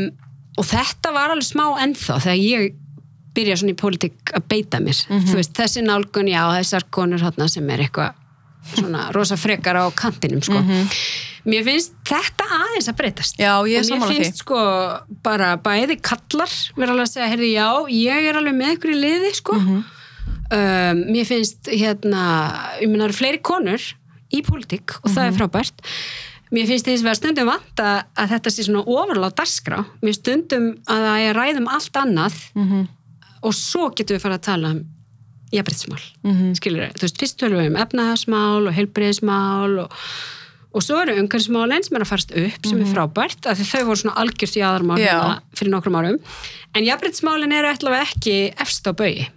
[0.61, 2.81] og þetta var alveg smá ennþá þegar ég
[3.33, 4.99] byrja svona í pólitík að beita mér.
[5.09, 8.19] Þú veist, þessi nálgun, já, þessar konur sem er eitthvað
[8.75, 10.61] svona rosa frekar á kantinum sko.
[11.45, 14.21] mér finnst þetta aðeins að breytast Já, ég og mér sammála því.
[14.23, 14.61] finnst sko
[15.23, 19.01] bara bæði kallar vera alveg að segja, heyrðu, já, ég er alveg með ykkur í
[19.03, 19.83] liði sko Mhm.
[20.53, 22.23] um, mér finnst hérna
[22.81, 23.83] ég meina, það eru fleiri konur
[24.33, 25.29] í pólitík og það Mhm.
[25.29, 25.77] er frábært
[26.53, 30.21] mér finnst þess að stundum vant að, að þetta sé svona ofurláð dagskrá mér finnst
[30.23, 32.89] stundum að það er ræðum allt annað Mhm.
[33.43, 34.85] og svo getum við fara að tala um
[35.53, 36.55] jafnbreytismál, mm Mhm.
[36.59, 39.93] skilur þú veist, fyrst tölum við um efnahagsmál og heilbreyðismál og,
[40.75, 43.85] og svo eru umhverfismálin sem er að farast upp sem er frábært, af því þau
[43.91, 45.05] voru svona algjört í aðarmál Mhm.
[45.05, 45.13] Já.
[45.21, 46.19] hérna fyrir nokkrum árum
[46.75, 48.93] en jafnbreytismálin eru allavega ekki efst á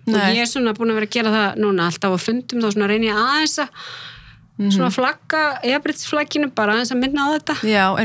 [0.08, 0.36] og Nei.
[0.36, 2.88] ég er svona búin að vera að gera það núna alltaf á fundum, þá svona
[2.88, 3.70] reyni ég aðeins að
[4.58, 4.72] Mhm.
[4.72, 7.96] svona flagga jafnbreytisflagginu bara aðeins að minna á þetta Já,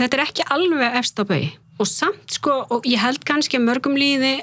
[0.00, 3.66] þetta er ekki alveg efst á baui og samt sko, og ég held kannski að
[3.68, 4.40] mörgum líði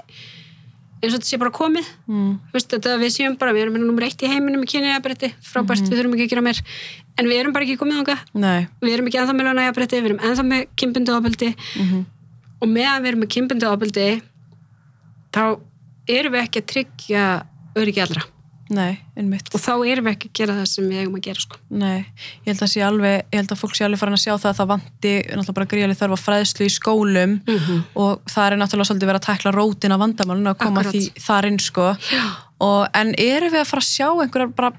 [1.01, 1.87] eins og þetta sé bara komið.
[2.07, 2.31] Mm.
[2.53, 5.97] Vist, þetta, við séum bara, við erum nummer eitt í heiminum í kynjajabrætti, frábært, við
[5.97, 6.61] þurfum ekki að gera meir.
[7.17, 8.17] En við erum bara ekki komið ánga
[8.81, 11.49] við erum ekki ennþá með lánajabrætti, við erum ennþá með kynbundu ábeldi
[12.61, 14.05] og meðan við erum með kynbundu ábeldi
[15.33, 15.43] þá
[16.07, 17.25] erum við ekki að tryggja
[17.81, 18.23] öryggi allra
[18.71, 21.43] nei, einmitt og þá erum við ekki að gera það sem við eigum að gera
[21.43, 21.57] sko.
[21.81, 22.05] Nei,
[22.45, 24.59] ég held að alveg ég held að fólk sé alveg farin að sjá það að
[24.61, 27.81] það vanti náttúrulega bara gríðalega þörf á fræðslu í skólum Mhm.
[27.95, 30.95] og það er náttúrulega svolítið verið að tækla rótin af vandamálun að koma Akkurat.
[30.95, 31.87] því þar inn sko
[32.61, 34.71] og, en erum við að fara að sjá einhverjar bara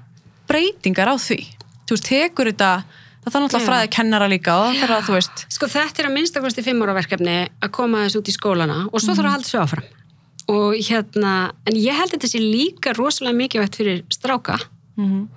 [0.49, 1.39] breytingar á því
[1.87, 2.83] þú veist, tekur þetta
[3.23, 3.69] það þarf náttúrulega Já.
[3.69, 7.71] fræði kennara líka og þarf að Sko þetta er að minnstakosti fimm ára verkefni að
[7.71, 9.85] koma þess út í skólana og svo þarf að halda svo áfram.
[10.51, 14.59] Og hérna, en ég held að þetta sé líka rosalega mikilvægt fyrir stráka.
[14.97, 15.27] Mhm.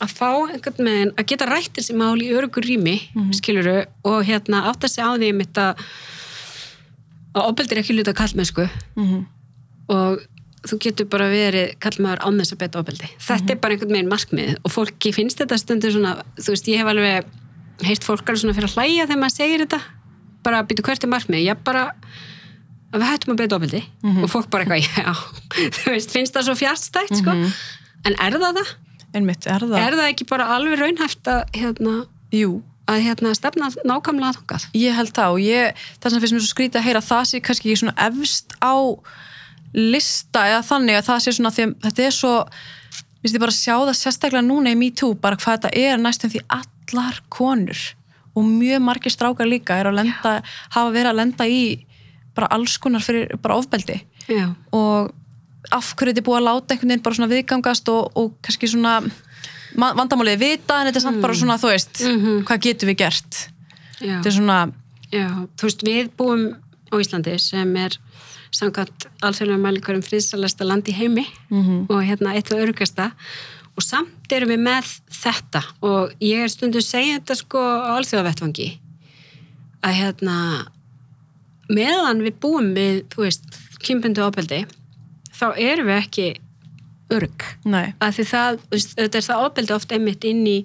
[0.00, 2.94] að fá einhvern veginn að geta rætt þessi mál í örugur rými,
[3.36, 5.76] skiluru, og hérna átt að segja á því mitt að
[7.36, 8.64] að opeldi er ekki luta kallmennsku
[8.96, 9.26] Mhm.
[9.90, 10.22] og
[10.64, 13.08] þú getur bara verið kallmaður án þess að beta opeldi.
[13.18, 16.78] Þetta er bara einhvern veginn markmið og fólki finnst þetta stundur svona, þú veist, ég
[16.78, 17.24] hef alveg
[17.82, 19.80] heyrt fólk alveg svona fyrir að hlæja þegar maður segir þetta.
[20.42, 21.92] Bara býtu hvert er markmið, ég bara
[22.90, 23.82] að við hættum að beita opeldi
[24.24, 25.12] og fólk bara eitthvað, já,
[25.78, 27.36] þú veist, finnst það svo fjárstætt, sko,
[28.08, 28.72] en er það það?
[29.14, 29.76] einmitt, er það?
[29.82, 31.94] Er það ekki bara alveg raunhæft að, hérna,
[32.34, 32.50] Jú,
[32.90, 34.66] að hérna, stefna nákvæmlega þangað?
[34.78, 37.24] ég held það og ég, það sem finnst mér svo skrítið að heyra að það
[37.30, 38.74] sé kannski ekki svona efst á
[39.74, 42.32] lista eða þannig að það sé svona því að þetta er svo
[43.20, 46.32] finnst ég bara að sjá það sérstaklega núna í MeToo bara hvað þetta er næstum
[46.32, 47.82] því allar konur
[48.34, 50.32] og mjög margir strákar líka er að lenda,
[50.74, 51.62] hafa verið að lenda í
[52.34, 54.00] bara alls konar fyrir bara ofbeldi.
[54.28, 55.10] Já, og
[55.72, 58.68] af hverju þetta er búið að láta einhvern veginn bara svona viðgangast og, og kannski
[58.70, 58.94] svona
[59.76, 62.44] vandamálið vita en þetta er samt bara svona þú veist, Mhm.
[62.48, 63.48] hvað getum við gert?
[64.00, 64.20] Já.
[64.20, 64.72] þetta er svona
[65.12, 65.26] Já,
[65.58, 66.54] þú veist, við búum
[66.90, 67.90] á Íslandi sem er
[68.52, 71.26] samkvæmt alþjóðlega mælingarum friðsalasta land í heimi
[71.90, 73.12] og hérna eitt og örugasta.
[73.76, 77.98] Og samt erum við með þetta og ég er stundu að segja þetta sko á
[77.98, 78.78] alþjóðavettvangi
[79.82, 80.66] að hérna
[81.70, 84.64] meðan við búum við, þú veist, kynbundu ábeldi
[85.40, 86.28] þá erum við ekki
[87.10, 88.58] örug nei, að því það,
[88.96, 90.58] þetta er það ábeldi oft einmitt inn í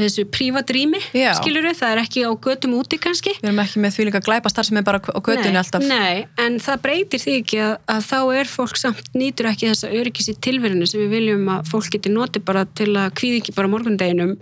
[0.00, 0.96] þessu prívatrými,
[1.36, 3.34] skilur við, það er ekki á götum úti kannski.
[3.36, 5.84] Við erum ekki með því líka glæpastar sem er bara á götunni nei, alltaf.
[5.84, 9.90] Nei, en það breytir því ekki að, að þá er fólk samt nýtur ekki þessa
[10.00, 13.56] öryggis í tilverinu sem við viljum að fólk geti notið bara til að kvíði ekki
[13.58, 14.38] bara morgundeginum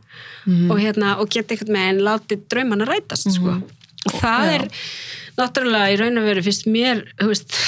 [0.49, 0.71] Mhm.
[0.71, 3.59] og, hérna, og geta einhvern veginn látið draumana rætast sko.
[4.07, 4.55] Og það Já.
[4.55, 4.69] er
[5.39, 7.59] náttúrulega í raun og veru fyrst mér, þú veist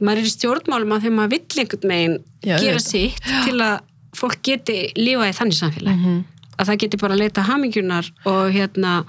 [0.00, 3.80] maður er í stjórnmálum að þegar maður vill einhvern veginn Já, gera sitt til að
[4.14, 6.24] fólk geti lífa í þannig samfélag Mhm.
[6.58, 9.04] að það geti bara að leita hamingjunar og hérna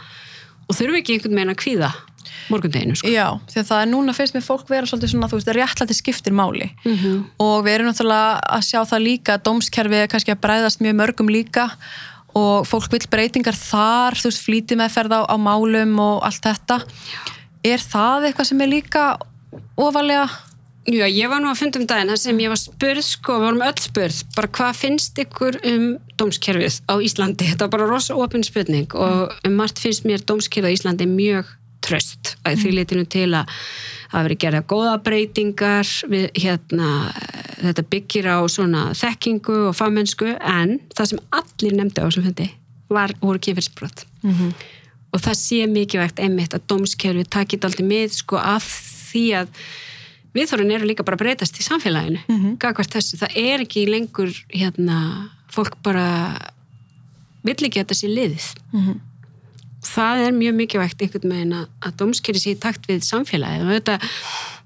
[0.69, 1.91] og þurfi ekki einhvern veginn að kvíða
[2.49, 3.07] morgundeginu sko.
[3.09, 5.95] Já, því að það er núna fyrst með fólk vera svolítið svona, þú veist, réttlæti
[5.97, 7.25] skiptir máli Mhm.
[7.39, 10.95] og við erum náttúrulega að sjá það líka að dómskerfið er kannski að bræðast mjög
[11.01, 11.71] mörgum líka
[12.35, 16.81] og fólk vill breytingar þar, þú veist, flýti meðferð á, á málum og allt þetta.
[17.65, 19.05] Er það eitthvað sem er líka
[19.79, 20.27] ofalega
[20.85, 23.47] Já, ég var nú að funda um daginn þar sem ég var spurð, sko, við
[23.47, 25.85] vorum öll spurð bara hvað finnst ykkur um
[26.21, 30.69] dómskerfið á Íslandi, þetta var bara rosa opinn spurning og um margt finnst mér dómskerfið
[30.69, 31.49] á Íslandi mjög
[31.85, 33.51] tröst að því litinu til að
[34.11, 36.89] það veri gerða góða breytingar við, hérna,
[37.61, 42.49] þetta byggir á svona þekkingu og fagmennsku en það sem allir nefndi á þessum fundi
[42.89, 44.53] var, voru kynferðsbrot Mhm.
[45.13, 48.63] og það sé mikilvægt einmitt að dómskerfið takit aldrei mið sko af
[49.11, 49.47] því að
[50.35, 52.57] viðþorun eru líka bara að breytast í samfélaginu mm.
[52.57, 52.85] -hmm.
[52.91, 56.37] þessu, það er ekki lengur hérna, fólk bara
[57.43, 58.99] vill ekki að þetta sé liðið Mhm.
[59.85, 63.73] Það er mjög mikilvægt einhvern veginn að, að dómskeri sé í takt við samfélagið og
[63.75, 63.97] þetta,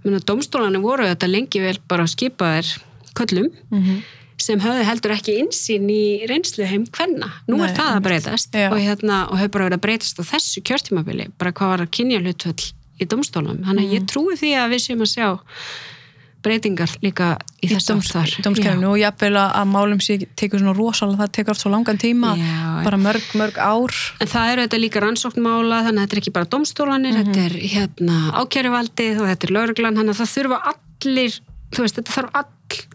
[0.06, 2.72] myrna, dómstólanir voru þetta lengi vel bara skipaðir
[3.20, 4.00] köllum Mhm.
[4.40, 7.28] sem höfðu heldur ekki insýn í reynslu heim hvenna.
[7.50, 8.70] Nú Nei, er það að breytast Já.
[8.72, 11.92] og, hérna, og hefur bara verið að breytast á þessu kjörtímabili, bara hvað var að
[11.92, 12.64] kynja hlutvöld
[13.02, 13.60] í dómstólum.
[13.68, 13.90] Þannig Mhm.
[13.92, 15.28] að ég trúi því að við séum að sjá
[16.44, 18.30] breytingar líka í í þessu átt þar.
[18.90, 22.84] og jafnvel að, málum sé tekur svona rosalega, það tekur oft svo langan tíma Já,
[22.84, 26.34] bara mörg, mörg ár En það eru þetta líka rannsóknmála, þannig að þetta er ekki
[26.34, 27.24] bara dómstólanir, Mhm.
[27.26, 31.40] þetta er hérna, ákæruvaldið og þetta er lauruglan, þannig að það þurfa allir,
[31.78, 32.46] veist, þetta þarf all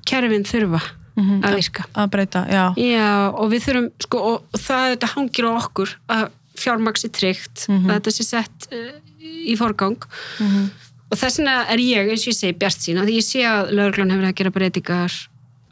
[0.07, 0.83] kerfin þurfa
[1.17, 1.85] Mhm, að virka.
[1.95, 6.29] að breyta, já, Já, og við þurfum, sko, og það þetta hangir á okkur að
[6.57, 7.87] fjármagsi tryggt, Mhm.
[7.91, 10.71] að þetta sé sett uh, í forgang og
[11.13, 14.11] þess vegna er ég, eins og ég segi, bjart sína, því ég sé að lauruglan
[14.15, 15.17] hefur að gera breytingar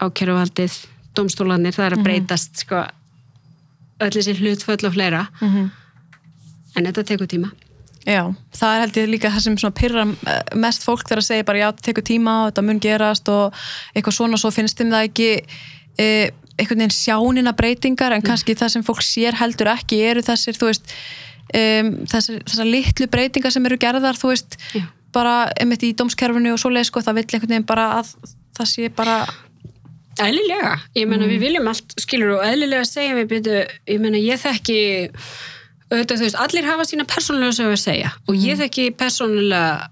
[0.03, 0.77] ákæruvaldið,
[1.17, 2.85] dómstólanir, það er að breytast, sko,
[4.03, 7.53] öll þessi hlutföll og fleira, en þetta tekur tíma.
[8.03, 10.05] já það er held ég líka það sem pyrra
[10.59, 13.55] mest fólk þegar að segja bara já, þetta tekur tíma og þetta mun gerast og
[13.95, 15.29] eitthvað svona svo finnst þeim það ekki
[15.99, 16.07] e,
[16.59, 20.73] einhvern veginn sjánina breytingar en kannski það sem fólk sér heldur ekki eru þessir, þú
[20.73, 20.91] veist
[21.55, 24.85] um, þessar litlu breytingar sem eru gerðar, þú veist, Já.
[25.15, 28.13] Bara einmitt í dómskerfinu og svoleið, sko, það vill einhvern veginn bara að
[28.59, 29.23] það sé bara
[30.21, 34.41] Eðlilega, ég meina við viljum allt skilur og eðlilega segja við byrju, ég meina ég
[34.43, 34.77] þekki
[35.89, 39.89] auðvitað veist, allir hafa sína persónulega sögu að segja og ég þekki persónulega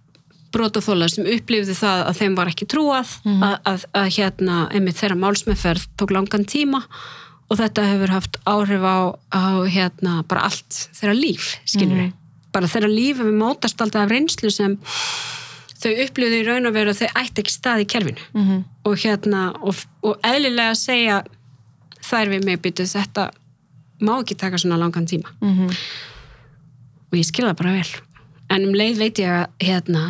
[0.53, 5.19] brotaþóla sem upplifði það að þeim var ekki trúað að, að, að hérna, einmitt þeirra
[5.23, 6.83] málsmeðferð tók langan tíma
[7.51, 8.99] og þetta hefur haft áhrif á,
[9.33, 12.11] á hérna, bara allt þeirra líf, skilur við
[12.53, 14.77] bara þeirra líf hefur mótast alltaf af reynslu sem
[15.81, 18.25] þau upplifðu í raun og veru að þau ætti ekki stað í kerfinu.
[18.33, 18.65] -hmm.
[18.85, 21.23] og hérna og, og eðlilega að segja
[22.05, 23.31] þær við mig býtu þetta
[24.01, 25.29] má ekki taka svona langan tíma.
[25.41, 25.75] Mm
[27.11, 27.91] og ég skilða bara vel.
[28.51, 30.03] En um leið veit ég að hérna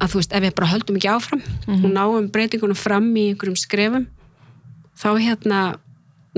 [0.00, 3.58] að þú veist ef við bara höldum ekki áfram og náum breytingunum fram í einhverjum
[3.60, 4.06] skrefum
[4.98, 5.60] þá hérna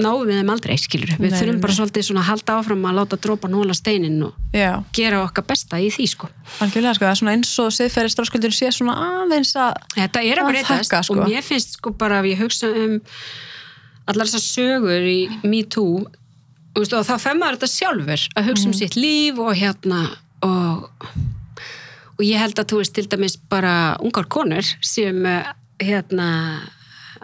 [0.00, 1.76] náum við þeim aldrei skilur við Nei, þurfum bara nei.
[1.76, 5.80] svolítið svona að halda áfram að láta drópa nóla steinin og já, gera okkar besta
[5.82, 6.30] í því sko.
[6.64, 10.40] Algjörlega, sko, það er svona eins og siðferði strásköldur sé svona aðeins að Þetta er
[10.40, 11.18] að Að breytast sko.
[11.18, 12.96] og mér finnst sko bara ef ég hugsa um
[14.08, 16.02] allar þessar sögur í Me Too
[16.72, 20.02] þú veist, og þá fer maður þetta sjálfur að hugsa um sitt líf og hérna
[20.42, 20.88] og,
[22.16, 25.20] og ég held að þú veist til dæmis bara ungar konur sem
[25.82, 26.30] hérna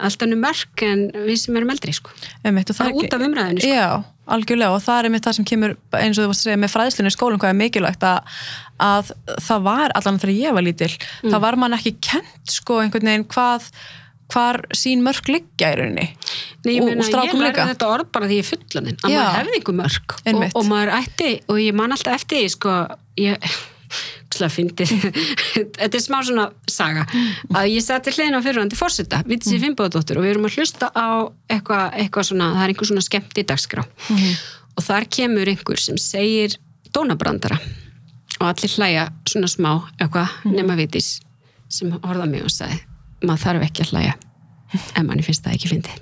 [0.07, 2.13] allt annum mörk en við sem erum eldri sko.
[2.45, 3.69] einmitt, og það er út af umræðinu sko.
[3.75, 3.89] Já,
[4.29, 6.73] algjörlega og það er einmitt það sem kemur eins og þú varst að segja með
[6.75, 8.35] fræðslunni í skólum hvað er mikilvægt að,
[8.89, 9.13] að
[9.47, 11.31] það var allan þegar ég var lítil Mm.
[11.33, 13.65] það var mann ekki kent sko einhvern veginn hvað
[14.29, 16.07] hvar sín mörk liggja í rauninni
[16.65, 19.19] Nei, ég meina, ég lærði þetta orð bara því ég er fullanin að Já.
[19.23, 22.75] maður hefði einhver mörk og, og maður ætti og ég man alltaf eftir því sko,
[23.17, 23.49] ég
[24.39, 24.87] slag fyndi
[25.79, 27.05] þetta er smá svona saga.
[27.53, 30.91] Að ég seti hliðin á fyrirhandi fórseta við þessi Fimboðdóttur og við erum að hlusta
[30.95, 33.85] á eitthvað eitthva svona, það er einhver svona skemmt í dagskrá.
[34.75, 36.55] Og þar kemur einhver sem segir
[36.95, 37.59] dónabrandara.
[38.39, 41.17] Og allir hlæja svona smá eitthvað nema vitis
[41.69, 42.81] sem horfða mig og sagði
[43.25, 44.17] maður þarf ekki að hlæja
[44.99, 45.93] en manni finnst það ekki fyndi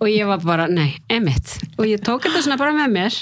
[0.00, 3.18] og ég var bara, nei, emitt og ég tók þetta svona bara með mér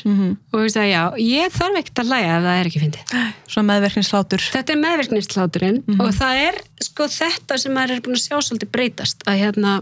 [0.54, 3.02] og ég sagði, já, ég þarf ekkert að hlæja ef það er ekki fyndi
[3.50, 8.24] svona meðverkningslátur þetta er meðvirknisláturinn og það er sko þetta sem maður er búin að
[8.28, 9.74] sjá svolítið breytast að hérna,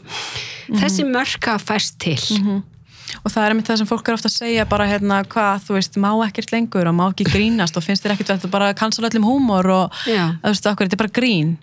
[0.80, 2.18] þessi mörka fæst til.
[3.24, 5.76] Og það er einmitt það sem fólk er ofta að segja bara hérna hvað, þú
[5.78, 8.76] veist, má ekkert lengur og má ekki grínast og finnst þér ekkert þetta bara að
[8.82, 9.96] cancela öllum húmor og
[10.42, 11.54] þú veist, okkur, þetta er bara grín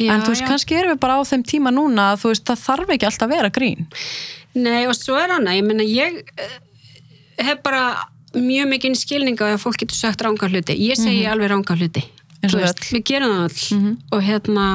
[0.00, 0.48] Já, en þú veist, já.
[0.50, 3.28] kannski erum við bara á þeim tíma núna að þú veist, það þarf ekki alltaf
[3.28, 3.86] að vera grín.
[4.54, 6.58] Nei, og svo er hana, ég meina ég eh,
[7.42, 7.84] hef bara
[8.34, 10.74] mjög mikið skilning á að fólk getur sagt ránga hluti.
[10.78, 12.02] Ég segi alveg ránga hluti
[12.52, 13.88] veist, við gerum það öll.
[14.12, 14.66] Og hérna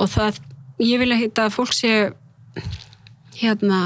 [0.00, 0.40] og það,
[0.82, 1.92] ég vil að hitta að fólk sé
[3.38, 3.80] hérna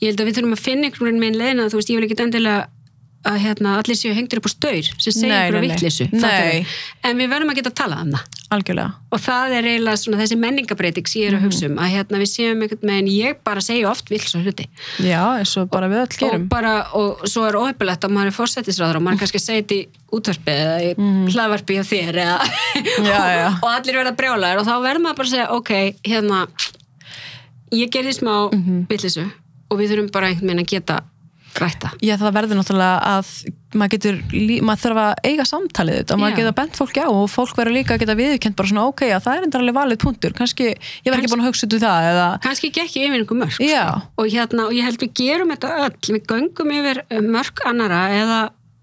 [0.00, 2.00] ég held að við þurfum að finna einhvern veginn með einn leiðina, þú veist, ég
[2.00, 2.68] vil ekki endilega
[3.28, 5.28] að hérna, allir séu hengtir upp á staur sem segir
[6.08, 6.20] Nei.
[6.22, 6.60] fattarðu?
[7.04, 8.38] en við verðum að geta að tala um það.
[8.50, 8.94] Algjörlega.
[9.12, 12.20] Og það er eiginlega svona þessi menningabreiting sem ég er að hugsa um að hérna
[12.22, 14.66] við séum einhvern veginn ég bara segja oft vill svo hluti.
[15.04, 16.46] Já, eins og bara við öll gerum.
[16.46, 19.76] og bara, og svo er óheppilegt að maður er fórsetisráður og maður kannski segir þetta
[19.76, 20.90] í útvarpi eða í
[21.34, 22.38] hlaðvarpi hjá þér eða,
[23.04, 23.48] Já, já.
[23.60, 25.72] og allir verða brjálæður og þá verður maður bara að segja ok,
[26.08, 26.42] hérna
[27.76, 29.30] ég gerði smá mm -hmm.
[29.70, 31.02] og við þurfum bara einhvern veginn að geta
[31.58, 33.32] rætta Já, það verður náttúrulega að
[33.74, 34.16] maður getur,
[34.66, 36.38] maður þarf að eiga samtalið þetta og maður Já.
[36.40, 39.24] geta bent fólki á og fólk verður líka að geta viðkjönd bara svona ok, að
[39.26, 40.34] það er endur alveg valið punktur.
[40.34, 43.22] Kannski, ég var ekki búin að hugsa út úr það eða, kannski gekk ég yfir
[43.22, 43.84] einhver mörg já,
[44.16, 45.94] og, hérna, og ég held við gerum þetta öll.
[46.16, 48.40] Við göngum yfir mörg annara eða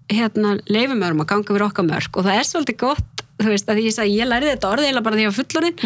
[0.08, 3.68] hérna, leifum örum að ganga yfir okkar mörg og það er svolítið gott þú veist,
[3.68, 5.82] að ég sagði, ég lærði þetta orð eða bara því var fullorinn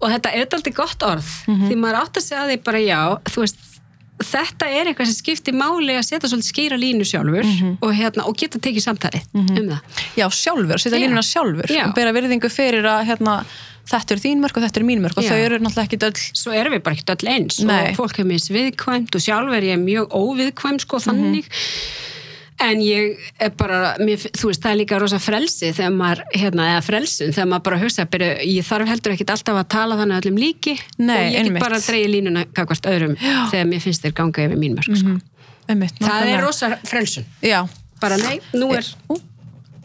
[0.00, 1.30] og þetta er svolítið gott orð.
[1.46, 3.62] Því maður átt að segja því bara já þú veist,
[4.26, 7.48] þetta er eitthvað sem skiptir máli að setja svolítið skýra línu sjálfur
[7.80, 11.04] og, hérna, og geta tekið samtalið um það já, sjálfur, setja Já.
[11.06, 11.84] línuna sjálfur Já.
[11.88, 13.38] og bera virðingu fyrir að hérna,
[13.90, 15.32] þetta er þín mörg og þetta er mín mörg og Já.
[15.32, 17.74] þau eru náttúrulega ekki öll svo erum við bara ekkert öll eins Nei.
[17.90, 21.48] og fólk er mis viðkvæmt og sjálf er ég mjög óviðkvæm sko þannig
[22.60, 26.66] en ég er bara mér, þú veist það er líka rosa frelsi þegar maður, hérna,
[26.74, 30.20] eða frelsun þegar maður bara hugsa byrju, ég þarf heldur ekkert alltaf að tala þannig
[30.20, 30.76] öllum líki.
[30.98, 31.64] Nei, og ég get einmitt.
[31.64, 35.16] bara að dreigja línuna kakvart öðrum þegar mér finnst þeir ganga yfir mín mörg sko.
[35.70, 37.26] einmitt, það er rosa frelsun.
[37.44, 37.64] Já,
[38.02, 38.86] bara nei, nú er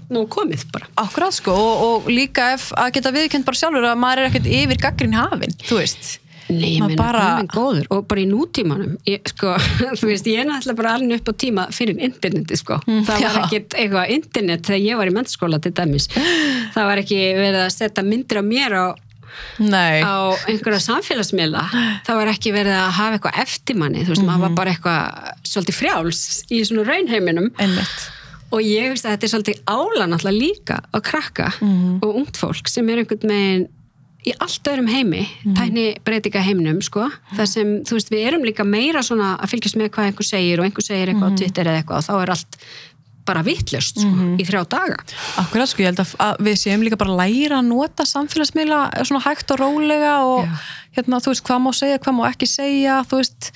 [0.05, 0.91] nú er komið bara.
[1.01, 4.51] Akkurat sko og, og líka ef að geta viðkjönd bara sjálfur að maður er ekkert
[4.59, 6.11] yfir gaggrin hafin, þú veist
[6.49, 7.87] Nei, Maður bara- góður.
[7.89, 9.55] Og bara í nútímanum ég, sko,
[9.99, 12.77] þú veist, ég er náttúrulega bara alveg upp á tíma fyrir interneti, sko.
[12.85, 16.05] Það var Mm, ekkit eitthvað internet þegar ég var í mennskóla til dæmis.
[16.75, 18.85] Það var ekki verið að setja myndir af mér á,
[20.05, 20.15] á
[20.47, 21.63] einhverja samfélagsmiðla.
[22.05, 24.45] Það var ekki verið að hafa eitthvað eftirmanni þú veist, maður Mhm.
[24.45, 26.21] var bara eitthvað svolítið frjáls
[26.51, 27.49] í svona raunheiminum.
[27.59, 28.11] Einmitt.
[28.53, 31.99] Og ég veist að þetta er svolítið ála náttúrulega líka að krakka Mhm.
[32.03, 33.67] og ungt fólk sem er einhvern veginn
[34.25, 35.55] í allt öðrum heimi, Mhm.
[35.55, 39.75] tækni breytinga heiminum sko, þar sem þú veist við erum líka meira svona að fylgjast
[39.77, 41.35] með hvað einhver segir og einhver segir eitthvað Mhm.
[41.35, 42.57] á Twitter eða eitthvað og þá er allt
[43.25, 44.97] bara vittlust sko, í þrjá daga
[45.37, 49.49] Akkurat sko, ég held að, við séum líka bara læra að nota samfélagsmiðla svona hægt
[49.51, 50.51] og rólega og Já.
[50.97, 53.51] hérna, þú veist, hvað má segja, hvað má ekki segja, þú veist,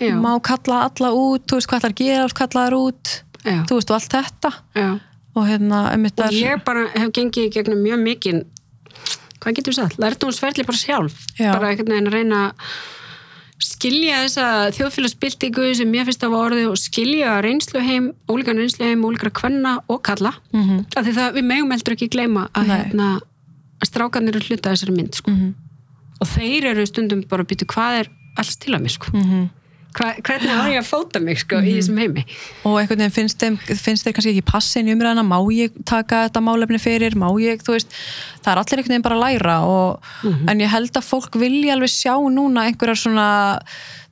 [0.00, 0.14] Já.
[0.18, 3.62] má kalla alla út, þú veist, hvað ætlar að gera, kalla þær út, Já.
[3.66, 5.00] þú veist, og allt þetta
[5.34, 8.44] og hérna, og ég bara hef gengið gegnum mjög mikið
[9.42, 11.52] hvað getur við sagt, lærtumsferðli bara sjálf Já.
[11.52, 12.74] bara einhvern veginn að reyna að
[13.62, 19.76] skilja þessa þjóðfélagsbyltingu sem mér finnst að orði og skilja reynsluheim, ólíkan reynsluheim ólíkara kvenna
[19.86, 20.80] og kalla mm -hmm.
[20.96, 23.08] af því það við megum heldur ekki gleyma að, hérna,
[23.80, 25.30] að strákanir eru hluta þessari mynd sko.
[26.20, 29.12] og þeir eru stundum bara að býta hvað er alls til að mér sko.
[29.92, 32.24] Hva, hvernig á ég að fóta mig sko, í þessum heimi?
[32.64, 36.24] Og einhvern veginn finnst þeim, finnst þeir kannski ekki passin í umræðina, má ég taka
[36.26, 37.92] þetta málefni fyrir, má ég, þú veist
[38.40, 40.08] það er allir einhvern veginn bara að læra og,
[40.48, 43.28] en ég held að fólk vilja alveg sjá núna einhverjar svona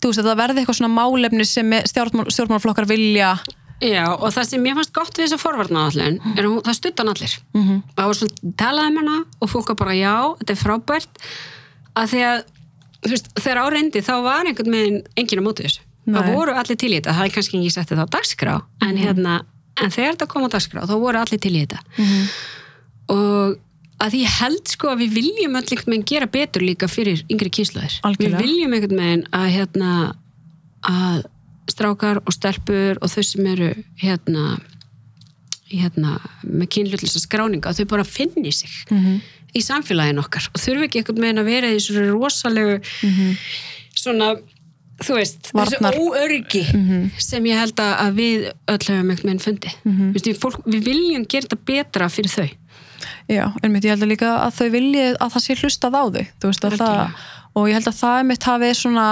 [0.00, 3.34] þú veist, að það verði eitthvað svona málefni sem stjórnmál, stjórnmálflokkar vilja.
[3.80, 7.12] Já, og það sem mér fannst gott við þessa forvarna allir, er að það stuttan
[7.12, 7.36] allir.
[7.56, 7.82] Mm -hmm.
[7.96, 11.22] það var svona talaði um hana og fólk bara já, þetta er frábært.
[11.96, 12.42] Að því að
[13.04, 15.80] þú veist, þegar á reyndi þá var einhvern veginn enginn á móti þessu.
[16.10, 19.34] Það voru allir til í þetta, það er kannski ekki settið á dagskrá en hérna,
[19.80, 21.80] en þegar þetta kom á dagskrá þá voru allir til í þetta.
[23.10, 23.58] Og
[24.00, 27.50] að ég held sko að við viljum öll einhvern veginn gera betur líka fyrir yngri
[27.52, 29.90] kynslaðir við viljum einhvern veginn að hérna
[30.88, 31.24] að
[31.70, 33.70] strákar og stelpur og þau sem eru
[34.00, 34.58] hérna
[35.70, 38.70] hérna með kynlutlisa skráninga þau bara finni sig.
[38.90, 39.20] Mhm.
[39.56, 42.80] Í samfélagin okkar og þurfi ekki einhvern veginn að vera í þessu rosalegu
[43.96, 44.34] svona
[45.00, 45.94] þú veist, Varnar.
[45.94, 46.62] þessu óörgi
[47.22, 51.24] sem ég held að við öll höfum einhvern veginn fundi mm við, fólk, við viljum
[51.26, 52.50] gera þetta betra fyrir þau.
[53.30, 56.24] Já, einmitt, ég held að líka að þau vilji að það sé hlustað á þau,
[56.44, 57.00] veist að það
[57.54, 59.06] og ég held að það einmitt hafi svona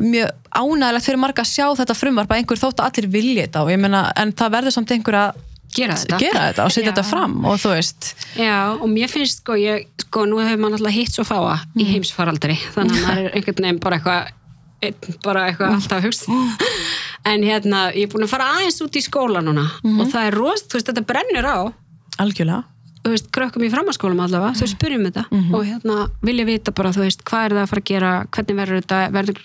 [0.00, 3.62] mjög ánægilegt fyrir marga að sjá þetta frumvarp að einhver þótt að allir vilji þetta
[3.62, 5.40] og ég meina, en það verður samt einhver að
[5.76, 9.40] gera þetta, gera þetta og setja þetta fram og þú veist, Já, og mér finnst
[9.42, 13.28] sko, ég, sko, nú hefur maður alltaf hitt svo fáa í heimsfaraldri, þannig að maður
[13.28, 14.32] er einhvern veginn bara eitthvað,
[15.24, 16.42] bara eitthvað alltaf að hugsa.
[17.32, 20.36] En hérna, ég er búin að fara aðeins út í skóla núna og það er
[20.40, 21.58] rost, þú veist, þetta brennur á,
[22.18, 22.64] algjörlega.
[23.02, 25.24] Þú veist, krökkum í framhanskólum allavega, þau spyrjum þetta
[25.56, 28.58] og hérna vilja vita bara, þú veist, hvað er það að fara að gera, hvernig
[28.60, 29.40] verður þetta, verður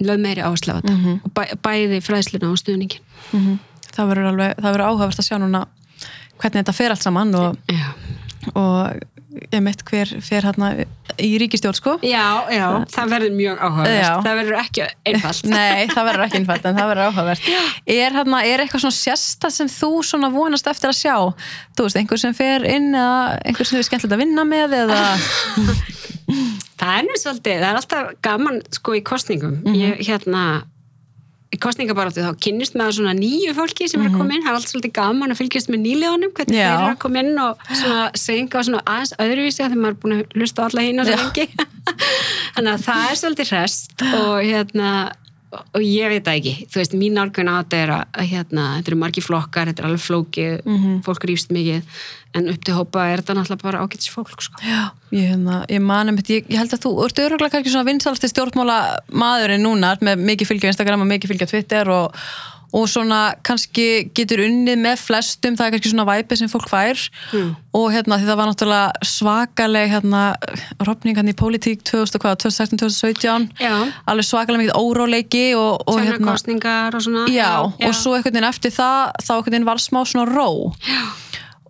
[0.00, 0.96] lög meiri áherslu á þetta?
[1.24, 3.58] Og bæ, bæði fræðsluna og stuðningin.
[3.96, 5.64] Það verður alveg, það verður áhugavert að sjá núna
[6.40, 7.74] hvernig þetta fer allt saman og,
[8.56, 10.70] og ég mitt hver fer hérna
[11.20, 11.92] í ríkistjórn sko.
[12.06, 13.98] Já, já, það verður mjög áhugavert.
[14.00, 14.10] Já.
[14.24, 15.50] það verður ekki einfalt.
[15.54, 17.50] Nei, það verður ekki innfælt en það verður áhugavert.
[17.84, 21.14] Er, hérna, er eitthvað svona sérsta sem þú svona vonast eftir að sjá?
[21.76, 24.76] Þú veist, einhver sem fer inn eða einhver sem þið er skemmtilegt að vinna með
[24.80, 25.00] eða
[26.80, 30.44] Það er nú svolítið, það er alltaf gaman sko í kostningum ég, hérna,
[31.58, 34.70] kostningabaráttu þá kynnist maður svona nýju fólki sem er að koma inn, það er alltaf
[34.70, 36.62] svolítið gaman að fylgjast með nýleganum, hvernig Já.
[36.62, 40.14] þeir eru að koma inn og svona segja svona aðeins öðruvísi þegar maður er búin
[40.14, 41.22] að hlusta á alla hína svo Já.
[41.24, 41.46] lengi
[42.54, 44.92] þannig að það er svolítið hrest og hérna
[45.50, 48.92] og ég veit það ekki, þú veist, mín nálgun á þetta er að, hérna, þetta
[48.92, 50.68] eru margi flokkar þetta er alveg flókið,
[51.06, 52.00] fólk rýfst mikið.
[52.38, 54.60] En upp til hópa er þetta náttúrulega bara ágætis fólk, sko.
[54.62, 57.88] Já, ég, hérna, ég mani mitt, ég, ég held að þú ert öruglega kannski svona
[57.88, 58.78] vinsalasti stjórnmála
[59.10, 62.14] maðurinn núna með mikið fylgja Instagram og mikið fylgja Twitter og,
[62.72, 67.00] og svona kannski getur unnið með flestum, það er kannski svona væpi sem fólk fær
[67.32, 67.56] Mm.
[67.74, 70.22] og hérna því það var náttúrulega svakaleg hérna,
[70.86, 73.74] rofning hann í pólitík 2016-2017 Já.
[74.06, 77.26] alveg svakalega mikið óróleiki og, og hérna, kostningar og svona.
[77.30, 80.48] já, og svo einhvern veginn eftir það þá einhvern veginn var smá svona ró
[80.86, 81.02] já.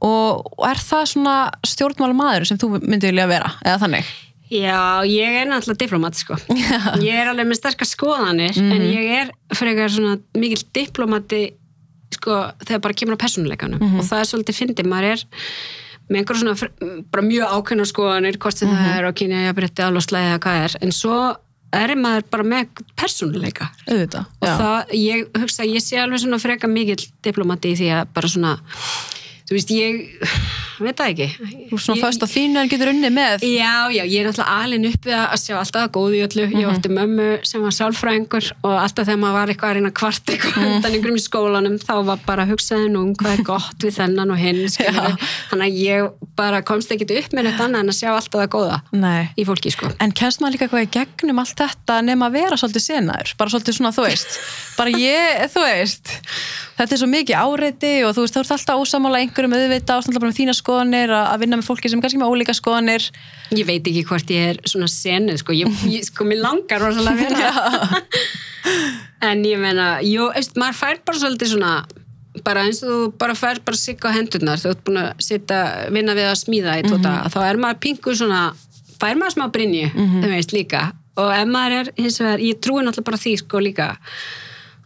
[0.01, 1.35] Og, er það svona
[1.69, 4.07] stjórnmála maður sem þú myndi vilja vera eða þannig?
[4.51, 6.35] Já, ég er náttúrulega diplomat sko.
[7.07, 8.89] Ég er alveg með sterkar skoðanir en Mhm.
[8.91, 11.53] ég er frekar svona mikill diplomati
[12.17, 14.01] sko þegar bara kemur á persónuleikanum Mhm.
[14.01, 15.23] og það er svolítið fyndið, maður er
[16.11, 18.77] með einhver svona bara mjög ákveðna skoðanir hvort sem Mhm.
[18.83, 21.37] það er á kynja ég bretti alveg eða hvað er, en svo
[21.73, 22.67] er maður bara með
[22.99, 27.89] persónuleika auðvitað, og það, ég hugsa, ég sé alveg svona freka mikill diplomati í því
[27.95, 28.59] að bara svona
[29.51, 29.95] þú veist, ég
[30.81, 31.27] veit það ekki
[31.71, 34.55] Þú er svona föst á þínu en getur unni með Já, já, ég er náttúrulega
[34.65, 36.45] alin uppi að sjá alltaf að góðu í öllu.
[36.47, 36.71] Ég Mhm.
[36.73, 40.57] átti mömmu sem var sálfræðingur og alltaf þegar maður var eitthvað að reyna kvart eitthvað
[40.65, 40.73] Mhm.
[40.77, 43.95] undan ykkurum í skólanum þá var bara að hugsaði nú um hvað er gott við
[43.99, 45.19] þennan og hinn, skilur
[45.51, 48.49] Þannig að ég bara komst ekkit upp með neitt annað en að sjá alltaf það
[48.57, 49.29] góða Nei.
[49.37, 49.93] í fólki, sko.
[50.01, 53.51] En kennst maður líka hvað í gegnum allt þetta nema að vera svolítið senaður, bara
[53.51, 54.39] svolítið svona þú veist,
[54.79, 56.07] bara ég, þú veist
[56.81, 60.03] þetta er svo mikið áreiti og þú veist, þú ert alltaf ósamála einhverjum auðvita og
[60.03, 63.09] alltaf bara með þína skoðanir að vinna með fólki sem kannski með ólíka skoðanir
[63.57, 65.57] Ég veit ekki hvort ég er svona senuð, sko.
[65.57, 68.03] Ég, ég sko, mér langar rosalega að vera.
[69.31, 71.73] en ég meina, jú, veist, maður fær bara svolítið svona
[72.47, 75.61] bara eins og þú bara fær bara sigg á hendurnar þú ert búin að sitja,
[75.91, 78.43] vinna við að smíða í tvo daga, þá er maður pingu svona
[79.01, 80.85] fær maður smá brinju, þú veist líka
[81.19, 83.89] og ef maður er, hins vegar, ég trúi náttúrulega bara því sko líka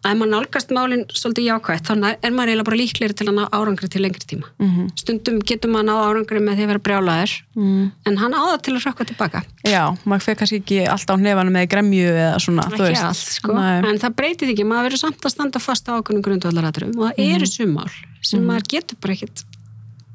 [0.05, 3.45] að maður nálgast málinn svolítið jákvætt þá er maður eiginlega bara líklegri til að ná
[3.49, 4.49] árangri til lengri tíma.
[4.59, 4.91] -hmm.
[5.01, 7.85] stundum getur maður ná árangri með því að vera brjálaður mm.
[8.07, 9.43] en hann áða til að rökka tilbaka.
[9.65, 13.09] Já, maður fyrir kannski ekki alltaf á nefana með gremju eða svona, þú ekki veist.
[13.09, 13.79] allt sko, Nei.
[13.89, 17.09] en það breytir því ekki maður verður samt að standa fast á okkur grundvallaratum og
[17.09, 17.91] það eru sumál
[18.21, 19.45] sem maður getur bara ekkit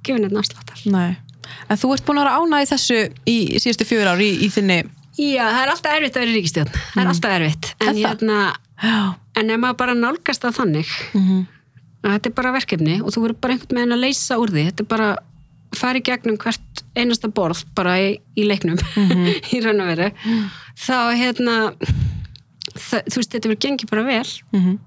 [0.06, 1.18] gefið neitt náttúrulega Nei.
[1.70, 4.50] En þú ert búin að vera ánægð í þessu í síðustu fjör ár í, í
[4.54, 4.84] þinni
[5.20, 7.70] Já, það er alltaf erfitt að vera í ríkistjórn það er alltaf erfitt.
[7.84, 8.38] En, hérna,
[8.80, 10.92] Já, en ef maður bara nálgast það þannig
[12.04, 14.66] að þetta er bara verkefni og þú verður bara einhvern veginn að leysa úr því
[14.70, 15.10] þetta er bara
[15.76, 18.80] fara í gegnum hvert einasta borð bara í, í leiknum
[19.54, 20.08] í raun og veru
[20.80, 21.58] þá hérna
[22.80, 24.30] það, þú veist, þetta verður gengið bara vel.
[24.56, 24.78] Mhm.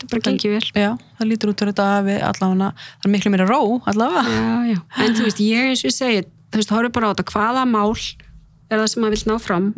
[0.00, 0.70] þetta bara gengið vel.
[0.80, 3.60] Já, það lítur út fyrir þetta að við allavega, það er miklu meira ró
[3.90, 4.24] allavega.
[4.24, 4.78] Já, já.
[5.04, 7.66] en þú veist, ég eins og ég segi þú veist, horfum bara á þetta, hvaða
[7.68, 7.92] mál
[8.70, 9.70] er það sem maður vil ná fram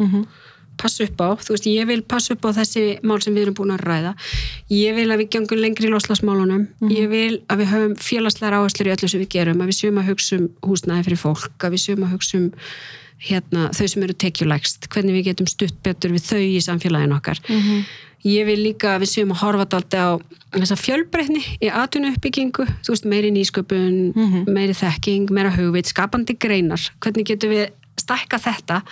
[0.83, 3.59] passa upp á, þú veist, ég vil passa upp á þessi mál sem við erum
[3.59, 4.15] búin að ræða.
[4.75, 8.91] Ég vil að við gengum lengri í loslasmálunum ég vil að við höfum félagslegar áherslur
[8.91, 11.77] í öllu sem við gerum, að við séum að hugsa um húsnæði fyrir fólk, að
[11.77, 12.51] við séum að hugsa um
[13.23, 17.39] hérna, þau sem eru tekjulægst hvernig við getum stutt betur við þau í samfélaginu okkar.
[18.23, 20.11] Ég vil líka að við séum að horfa daldi á
[20.55, 23.97] þessa fjölbreytni í atvinnu uppbyggingu þú veist, meiri nýsköpun
[24.47, 26.83] meiri þekking, meira hugvit, skapandi greinar.
[27.03, 28.83] Hvernig getum við stækka þetta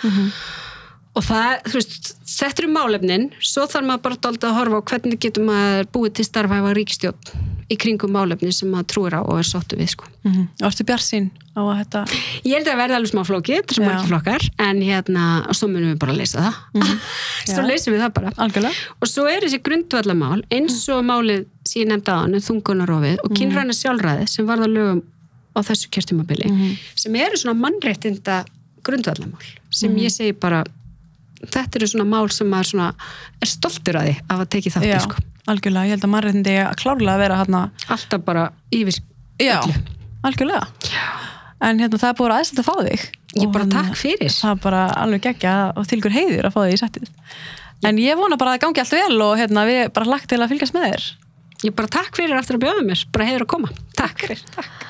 [1.20, 4.88] og það, þú veist, þetta eru málefnin svo þarf maður bara daldi að horfa á
[4.90, 9.36] hvernig getum maður búið til starfæfa ríkistjórn í kringum málefni sem maður trúir á og
[9.38, 10.08] er sáttu við, sko.
[10.24, 10.46] mm -hmm.
[10.62, 12.00] Varstu bjart sín á að þetta
[12.44, 13.84] Ég held að það verði alveg smá svo Já.
[13.84, 16.54] margir flokkar en hérna, og svo munum við bara að leysa það
[17.52, 17.68] svo Já.
[17.68, 18.74] leysum við það bara algjörlega?
[19.00, 23.36] og svo er þessi grundvallamál eins og málið sem ég nefndi á hann þungunarofið og
[23.36, 25.02] kynræna sjálfræði sem varða lögum
[25.54, 28.44] á þessu kjörtumabili sem eru svona mannréttinda
[28.82, 30.64] grundvallamál sem ég segi bara
[31.46, 32.88] þetta eru svona mál sem maður svona
[33.40, 35.22] er stoltur að því af að teki þátt Já, sko.
[35.50, 37.62] algjörlega, ég held að mannréttindi að klárlega að vera hérna
[37.96, 38.44] alltaf bara
[38.76, 38.98] yfir
[39.40, 39.78] Já, öllu.
[40.28, 40.66] algjörlega.
[41.60, 43.02] En hérna það er búin aðeins að fá þig.
[43.36, 44.30] Ég Og bara hérna, takk fyrir.
[44.32, 47.10] Það er bara alveg geggja og til ykkur heiður að fá þig í settið.
[47.88, 50.40] En ég vona bara að það gangi allt vel og hérna við bara lagt til
[50.40, 51.04] að fylgjast með þér.
[51.68, 53.04] Ég bara takk fyrir aftur að bjóða mér.
[53.12, 54.24] Bara heiður að koma, takk,
[54.56, 54.86] takk.